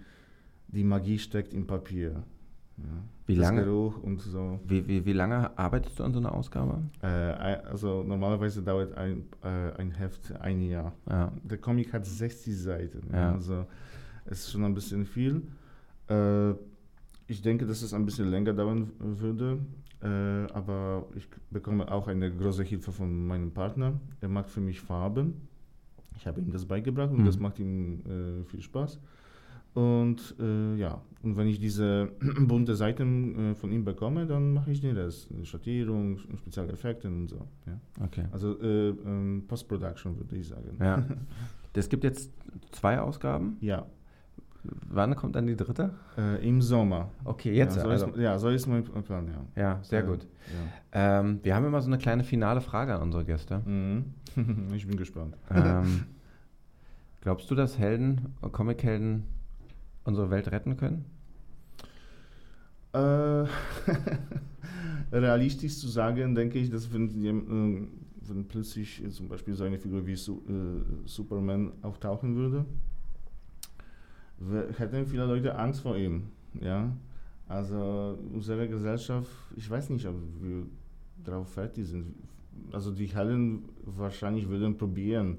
die 0.69 0.85
Magie 0.85 1.19
steckt 1.19 1.55
im 1.55 1.67
Papier. 1.67 2.23
Ja. 2.83 3.03
Wie 3.27 3.35
lange, 3.37 3.63
Geruch 3.65 4.03
und 4.03 4.21
so. 4.21 4.59
Wie, 4.67 4.87
wie, 4.89 5.05
wie 5.07 5.13
lange 5.13 5.57
arbeitest 5.57 5.99
du 6.01 6.05
an 6.05 6.13
so 6.13 6.19
einer 6.19 6.35
Ausgabe? 6.35 6.83
Äh, 7.03 7.07
also 7.07 8.03
normalerweise 8.03 8.61
dauert 8.63 8.97
ein, 8.97 9.25
äh, 9.45 9.73
ein 9.79 9.93
Heft 9.93 10.33
ein 10.41 10.61
Jahr. 10.63 10.93
Ja. 11.09 11.33
Der 11.45 11.59
Comic 11.59 11.93
hat 11.93 12.05
60 12.07 12.57
Seiten. 12.59 13.03
Ja. 13.13 13.33
Also 13.33 13.67
es 14.25 14.41
ist 14.41 14.51
schon 14.53 14.65
ein 14.65 14.75
bisschen 14.75 15.05
viel. 15.05 15.43
Äh, 16.09 16.51
ich 17.29 17.41
denke, 17.43 17.67
dass 17.67 17.83
es 17.83 17.95
ein 17.95 18.05
bisschen 18.05 18.29
länger 18.31 18.53
dauern 18.53 18.91
würde. 18.99 19.59
Äh, 20.03 20.07
aber 20.53 21.07
ich 21.15 21.29
bekomme 21.51 21.91
auch 21.93 22.09
eine 22.09 22.35
große 22.35 22.65
Hilfe 22.65 22.91
von 22.91 23.27
meinem 23.29 23.53
Partner. 23.53 24.01
Er 24.21 24.29
macht 24.29 24.49
für 24.51 24.61
mich 24.61 24.81
Farben. 24.81 25.47
Ich 26.17 26.27
habe 26.27 26.41
ihm 26.41 26.51
das 26.51 26.65
beigebracht 26.67 27.11
und 27.13 27.21
Mhm. 27.21 27.27
das 27.27 27.39
macht 27.39 27.59
ihm 27.61 28.01
äh, 28.07 28.45
viel 28.45 28.61
Spaß. 28.63 28.99
Und 29.75 30.35
äh, 30.41 30.75
ja, 30.77 31.01
und 31.23 31.37
wenn 31.37 31.47
ich 31.47 31.61
diese 31.61 32.11
bunte 32.41 32.75
Seiten 32.75 33.53
äh, 33.53 33.55
von 33.55 33.71
ihm 33.71 33.85
bekomme, 33.85 34.27
dann 34.27 34.53
mache 34.53 34.71
ich 34.73 34.81
den 34.81 34.97
Rest. 34.97 35.29
Schattierung, 35.45 36.19
spezielle 36.19 36.73
Effekte 36.73 37.09
und 37.09 37.29
so. 37.29 37.47
Ja. 37.67 38.05
Okay. 38.05 38.25
Also 38.33 38.61
äh, 38.61 38.89
ähm, 38.91 39.45
Post-Production 39.47 40.17
würde 40.17 40.37
ich 40.37 40.49
sagen. 40.49 40.77
Ja. 40.81 41.05
Es 41.73 41.89
gibt 41.89 42.03
jetzt 42.03 42.33
zwei 42.73 42.99
Ausgaben. 42.99 43.57
Ja, 43.61 43.87
Wann 44.63 45.15
kommt 45.17 45.37
dann 45.37 45.47
die 45.47 45.55
dritte? 45.57 45.95
äh, 46.19 46.47
im 46.47 46.61
Sommer. 46.61 47.11
Okay, 47.25 47.55
jetzt. 47.55 47.77
Ja, 47.77 47.83
so, 47.83 47.89
also. 47.89 48.07
ist, 48.09 48.17
ja, 48.19 48.39
so 48.39 48.49
ist 48.49 48.67
mein 48.67 48.83
Plan, 48.83 49.29
ja. 49.29 49.63
Ja, 49.63 49.79
sehr 49.83 50.03
Äh, 50.03 50.07
gut. 50.07 50.27
Ja. 50.93 51.21
Ähm, 51.21 51.39
wir 51.45 51.55
haben 51.55 51.65
immer 51.65 51.81
so 51.81 51.87
eine 51.87 51.99
kleine 51.99 52.25
finale 52.25 52.61
Frage 52.61 52.95
an 52.97 53.03
unsere 53.03 53.25
Gäste. 53.25 53.61
Mhm. 53.65 54.05
ich 54.75 54.87
bin 54.87 54.97
gespannt. 54.97 55.37
ähm, 55.51 56.03
glaubst 57.21 57.51
du, 57.51 57.55
dass 57.55 57.79
Helden, 57.79 58.35
Comichelden 58.53 59.23
unsere 60.05 60.31
Welt 60.31 60.51
retten 60.51 60.77
können? 60.77 61.05
Äh, 62.93 63.47
realistisch 65.13 65.79
zu 65.79 65.89
sagen, 65.89 66.35
denke 66.35 66.59
ich, 66.59 66.71
dass 66.71 66.93
wenn, 66.93 67.09
äh, 67.25 67.89
wenn 68.29 68.49
plötzlich 68.49 69.03
zum 69.11 69.29
Beispiel 69.29 69.55
so 69.55 69.65
eine 69.65 69.79
Figur 69.79 70.07
wie 70.07 70.17
Su 70.17 70.43
äh, 70.49 71.09
Superman 71.09 71.73
auftauchen 71.83 72.35
würde, 72.35 72.65
hätten 74.77 75.07
viele 75.07 75.27
Leute 75.27 75.55
Angst 75.55 75.83
vor 75.83 75.97
ihm. 75.97 76.29
Ja? 76.61 76.91
Also 77.47 78.19
unsere 78.33 78.69
Gesellschaft, 78.69 79.29
ich 79.57 79.69
weiß 79.69 79.91
nicht, 79.91 80.07
ob 80.07 80.15
wir 80.41 80.67
darauf 81.25 81.53
fertig 81.53 81.87
sind. 81.87 82.15
Also 82.73 82.91
die 82.91 83.07
Helden 83.07 83.69
wahrscheinlich 83.85 84.49
würden 84.49 84.77
probieren, 84.77 85.39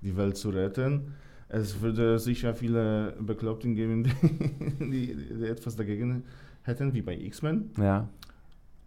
die 0.00 0.16
Welt 0.16 0.36
zu 0.36 0.50
retten. 0.50 1.12
Es 1.52 1.80
würde 1.80 2.18
sicher 2.20 2.54
viele 2.54 3.16
Bekloppten 3.20 3.74
geben, 3.74 4.04
die, 4.04 4.10
die, 4.78 5.16
die 5.16 5.44
etwas 5.46 5.74
dagegen 5.74 6.22
hätten, 6.62 6.94
wie 6.94 7.02
bei 7.02 7.18
X-Men. 7.18 7.70
Ja. 7.76 8.08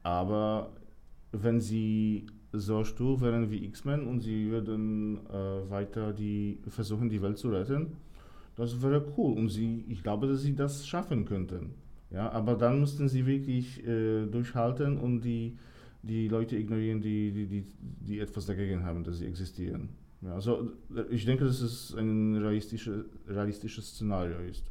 Aber 0.03 0.71
wenn 1.33 1.59
sie 1.59 2.25
so 2.53 2.85
stur 2.85 3.19
wären 3.19 3.51
wie 3.51 3.65
X-Men 3.65 4.07
und 4.07 4.21
sie 4.21 4.49
würden 4.49 5.19
äh, 5.27 5.69
weiter 5.69 6.13
die, 6.13 6.59
versuchen, 6.69 7.09
die 7.09 7.21
Welt 7.21 7.37
zu 7.37 7.49
retten, 7.49 7.97
das 8.55 8.81
wäre 8.81 9.03
cool. 9.17 9.37
Und 9.37 9.49
sie, 9.49 9.83
ich 9.89 10.01
glaube, 10.01 10.27
dass 10.27 10.41
sie 10.43 10.55
das 10.55 10.87
schaffen 10.87 11.25
könnten. 11.25 11.71
Ja, 12.11 12.31
aber 12.31 12.55
dann 12.55 12.79
müssten 12.79 13.09
sie 13.09 13.25
wirklich 13.25 13.85
äh, 13.85 14.25
durchhalten 14.25 14.97
und 14.99 15.21
die, 15.21 15.57
die 16.01 16.29
Leute 16.29 16.55
ignorieren, 16.55 17.01
die, 17.01 17.31
die, 17.31 17.45
die, 17.47 17.65
die 17.81 18.19
etwas 18.19 18.45
dagegen 18.45 18.85
haben, 18.85 19.03
dass 19.03 19.17
sie 19.17 19.25
existieren. 19.25 19.89
Ja, 20.23 20.35
also 20.35 20.71
äh, 20.95 21.03
ich 21.09 21.25
denke, 21.25 21.45
dass 21.45 21.61
es 21.61 21.93
ein 21.95 22.35
realistische, 22.35 23.05
realistisches 23.27 23.87
Szenario 23.89 24.37
ist. 24.39 24.63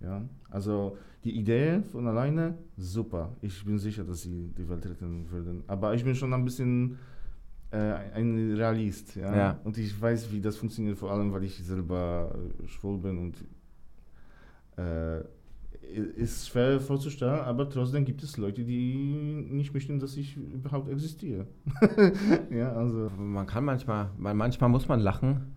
Ja, 0.00 0.22
also 0.50 0.96
die 1.24 1.38
Idee 1.38 1.80
von 1.90 2.06
alleine, 2.06 2.54
super. 2.76 3.34
Ich 3.40 3.64
bin 3.64 3.78
sicher, 3.78 4.04
dass 4.04 4.22
sie 4.22 4.52
die 4.56 4.68
Welt 4.68 4.84
retten 4.84 5.30
würden. 5.30 5.64
Aber 5.66 5.94
ich 5.94 6.04
bin 6.04 6.14
schon 6.14 6.32
ein 6.34 6.44
bisschen 6.44 6.98
äh, 7.70 7.76
ein 8.14 8.54
Realist. 8.54 9.16
Ja? 9.16 9.36
Ja. 9.36 9.60
Und 9.64 9.78
ich 9.78 9.98
weiß, 9.98 10.30
wie 10.32 10.40
das 10.40 10.56
funktioniert, 10.56 10.98
vor 10.98 11.10
allem, 11.10 11.32
weil 11.32 11.44
ich 11.44 11.56
selber 11.56 12.34
äh, 12.34 12.68
schwul 12.68 12.98
bin 12.98 13.18
und 13.18 13.36
äh, 14.76 15.24
ist 16.16 16.48
schwer 16.48 16.80
vorzustellen, 16.80 17.40
aber 17.40 17.68
trotzdem 17.68 18.04
gibt 18.04 18.22
es 18.22 18.36
Leute, 18.36 18.64
die 18.64 18.94
nicht 19.50 19.72
möchten, 19.74 19.98
dass 19.98 20.16
ich 20.16 20.36
überhaupt 20.36 20.88
existiere. 20.90 21.46
ja, 22.50 22.72
also. 22.72 23.10
Man 23.18 23.46
kann 23.46 23.64
manchmal, 23.64 24.10
man, 24.18 24.36
manchmal 24.36 24.70
muss 24.70 24.88
man 24.88 25.00
lachen, 25.00 25.52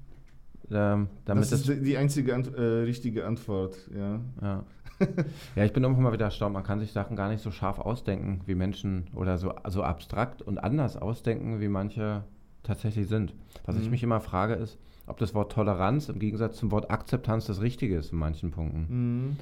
ähm, 0.71 1.07
damit 1.25 1.43
das 1.51 1.67
ist 1.67 1.85
die- 1.85 1.97
einzige 1.97 2.35
Ant 2.35 2.53
äh, 2.53 2.61
richtige 2.61 3.25
Antwort. 3.25 3.77
Ja. 3.95 4.19
Ja. 4.41 4.63
ja, 5.55 5.63
ich 5.63 5.73
bin 5.73 5.85
auch 5.85 5.95
immer 5.97 6.11
wieder 6.11 6.25
erstaunt, 6.25 6.53
man 6.53 6.63
kann 6.63 6.79
sich 6.79 6.91
Sachen 6.91 7.15
gar 7.15 7.29
nicht 7.29 7.41
so 7.43 7.51
scharf 7.51 7.77
ausdenken, 7.79 8.41
wie 8.47 8.55
Menschen 8.55 9.05
oder 9.13 9.37
so, 9.37 9.53
so 9.67 9.83
abstrakt 9.83 10.41
und 10.41 10.57
anders 10.57 10.97
ausdenken, 10.97 11.59
wie 11.61 11.67
manche 11.67 12.23
tatsächlich 12.63 13.07
sind. 13.07 13.33
Was 13.65 13.77
ich 13.77 13.85
Mhm. 13.85 13.91
mich 13.91 14.03
immer 14.03 14.19
frage, 14.21 14.55
ist, 14.55 14.77
ob 15.05 15.17
das 15.19 15.33
Wort 15.35 15.51
Toleranz 15.51 16.09
im 16.09 16.19
Gegensatz 16.19 16.57
zum 16.57 16.71
Wort 16.71 16.89
Akzeptanz 16.91 17.45
das 17.45 17.61
Richtige 17.61 17.95
ist 17.95 18.11
in 18.11 18.17
manchen 18.17 18.51
Punkten. 18.51 18.87
Mhm. 18.89 19.35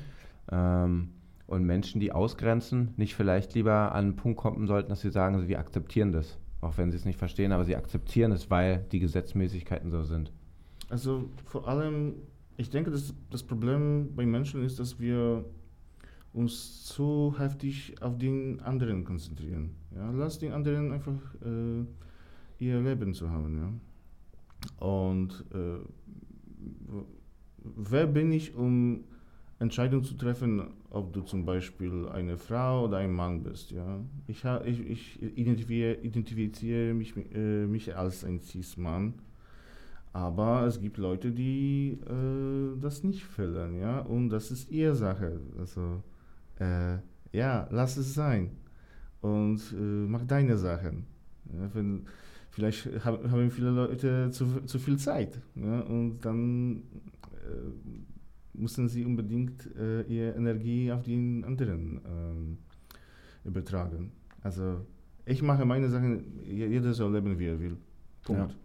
Ähm, 0.52 1.10
und 1.48 1.64
Menschen, 1.64 2.00
die 2.00 2.12
ausgrenzen, 2.12 2.94
nicht 2.98 3.16
vielleicht 3.16 3.54
lieber 3.54 3.92
an 3.94 4.06
einen 4.06 4.16
Punkt 4.16 4.40
kommen 4.40 4.68
sollten, 4.68 4.90
dass 4.90 5.02
sie 5.02 5.12
sagen, 5.12 5.48
wir 5.48 5.60
akzeptieren 5.60 6.12
das. 6.12 6.38
Auch 6.62 6.78
wenn 6.78 6.90
sie 6.90 6.98
es 6.98 7.06
nicht 7.06 7.20
verstehen, 7.20 7.52
aber 7.52 7.66
sie 7.66 7.76
akzeptieren 7.76 8.32
es, 8.32 8.50
weil 8.50 8.86
die 8.92 9.00
Gesetzmäßigkeiten 9.00 9.92
so 9.92 10.04
sind. 10.04 10.32
Also 10.90 11.30
vor 11.46 11.68
allem, 11.68 12.16
ich 12.58 12.70
denke, 12.70 12.90
dass 12.90 13.14
das 13.30 13.44
Problem 13.44 14.16
bei 14.16 14.26
Menschen 14.26 14.64
ist, 14.64 14.80
dass 14.80 15.00
wir 15.00 15.46
uns 16.34 16.84
zu 16.84 17.36
heftig 17.38 17.96
auf 18.02 18.18
den 18.18 18.60
anderen 18.62 19.04
konzentrieren. 19.04 19.76
Ja? 19.96 20.10
Lass 20.12 20.40
den 20.40 20.52
anderen 20.52 20.92
einfach 20.92 21.14
äh, 21.46 21.86
ihr 22.58 22.82
Leben 22.82 23.14
zu 23.14 23.30
haben. 23.30 23.58
Ja? 23.58 24.86
Und 24.86 25.46
äh, 25.54 25.80
wer 27.64 28.08
bin 28.08 28.32
ich, 28.32 28.56
um 28.56 29.06
Entscheidungen 29.60 30.04
zu 30.04 30.16
treffen, 30.16 30.62
ob 30.90 31.14
du 31.14 31.22
zum 31.22 31.46
Beispiel 31.46 32.08
eine 32.10 32.38
Frau 32.38 32.86
oder 32.86 32.98
ein 32.98 33.14
Mann 33.14 33.44
bist? 33.44 33.72
Ja? 33.72 34.00
Ich, 34.28 34.44
ich, 34.44 35.22
ich 35.22 35.38
identifiziere, 35.38 36.94
mich, 36.94 37.14
äh, 37.34 37.66
mich 37.66 37.96
als 37.96 38.26
ein 38.26 38.40
Cis-Mann. 38.40 39.14
Aber 40.16 40.66
es 40.66 40.80
gibt 40.80 40.98
Leute, 40.98 41.32
die 41.32 42.00
äh, 42.08 42.80
das 42.80 43.04
nicht 43.04 43.24
füllen, 43.26 43.78
ja, 43.78 44.00
und 44.00 44.30
das 44.30 44.50
ist 44.50 44.72
ihre 44.72 44.96
Sache. 44.96 45.42
Also, 45.60 46.02
äh, 46.58 47.00
ja, 47.34 47.68
lass 47.70 47.98
es 47.98 48.14
sein 48.14 48.52
und 49.20 49.60
äh, 49.74 50.08
mach 50.08 50.24
deine 50.24 50.58
Sachen. 50.58 51.06
Ja, 51.52 51.70
wenn, 51.74 52.06
vielleicht 52.50 52.88
hab, 53.04 53.30
haben 53.30 53.52
viele 53.52 53.72
Leute 53.72 54.30
zu, 54.32 54.62
zu 54.66 54.80
viel 54.80 54.98
Zeit, 54.98 55.42
ja, 55.56 55.82
und 55.82 56.20
dann 56.22 56.84
äh, 57.34 58.15
müssen 58.58 58.88
sie 58.88 59.06
unbedingt 59.06 59.70
äh, 59.78 60.02
ihre 60.04 60.32
Energie 60.36 60.92
auf 60.92 61.04
den 61.04 61.44
anderen 61.44 62.02
ähm, 62.06 62.58
übertragen. 63.44 64.12
Also, 64.42 64.82
ich 65.26 65.42
mache 65.42 65.66
meine 65.66 65.90
Sachen, 65.90 66.40
je- 66.44 66.68
jeder 66.68 66.94
soll 66.94 67.14
leben, 67.14 67.38
wie 67.40 67.48
er 67.48 67.60
will. 67.60 67.78
Punkt. 68.24 68.56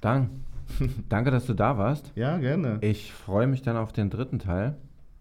Dann, 0.00 0.30
danke, 1.08 1.30
dass 1.30 1.46
du 1.46 1.54
da 1.54 1.76
warst. 1.78 2.12
Ja, 2.14 2.38
gerne. 2.38 2.78
Ich 2.80 3.12
freue 3.12 3.46
mich 3.46 3.62
dann 3.62 3.76
auf 3.76 3.92
den 3.92 4.10
dritten 4.10 4.38
Teil 4.38 4.76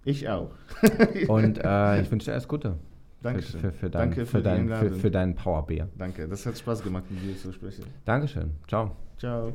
Ich 0.06 0.30
auch. 0.30 0.52
und 1.28 1.60
äh, 1.64 2.02
ich 2.02 2.10
wünsche 2.12 2.26
dir 2.28 2.34
alles 2.34 2.48
Gute. 2.48 2.78
Dankeschön. 3.22 3.60
Für, 3.60 3.72
für, 3.72 3.78
für, 3.78 3.90
dein, 3.90 4.10
Danke 4.12 4.26
für, 4.26 4.42
dein, 4.42 4.70
für, 4.70 4.92
für 4.92 5.12
deinen 5.12 5.36
Powerbär. 5.36 5.90
Danke, 5.98 6.28
das 6.28 6.46
hat 6.46 6.58
Spaß 6.58 6.82
gemacht, 6.84 7.04
mit 7.12 7.22
dir 7.22 7.36
zu 7.36 7.52
sprechen. 7.52 7.84
Dankeschön. 8.06 8.52
Ciao. 8.68 8.96
Ciao. 9.18 9.54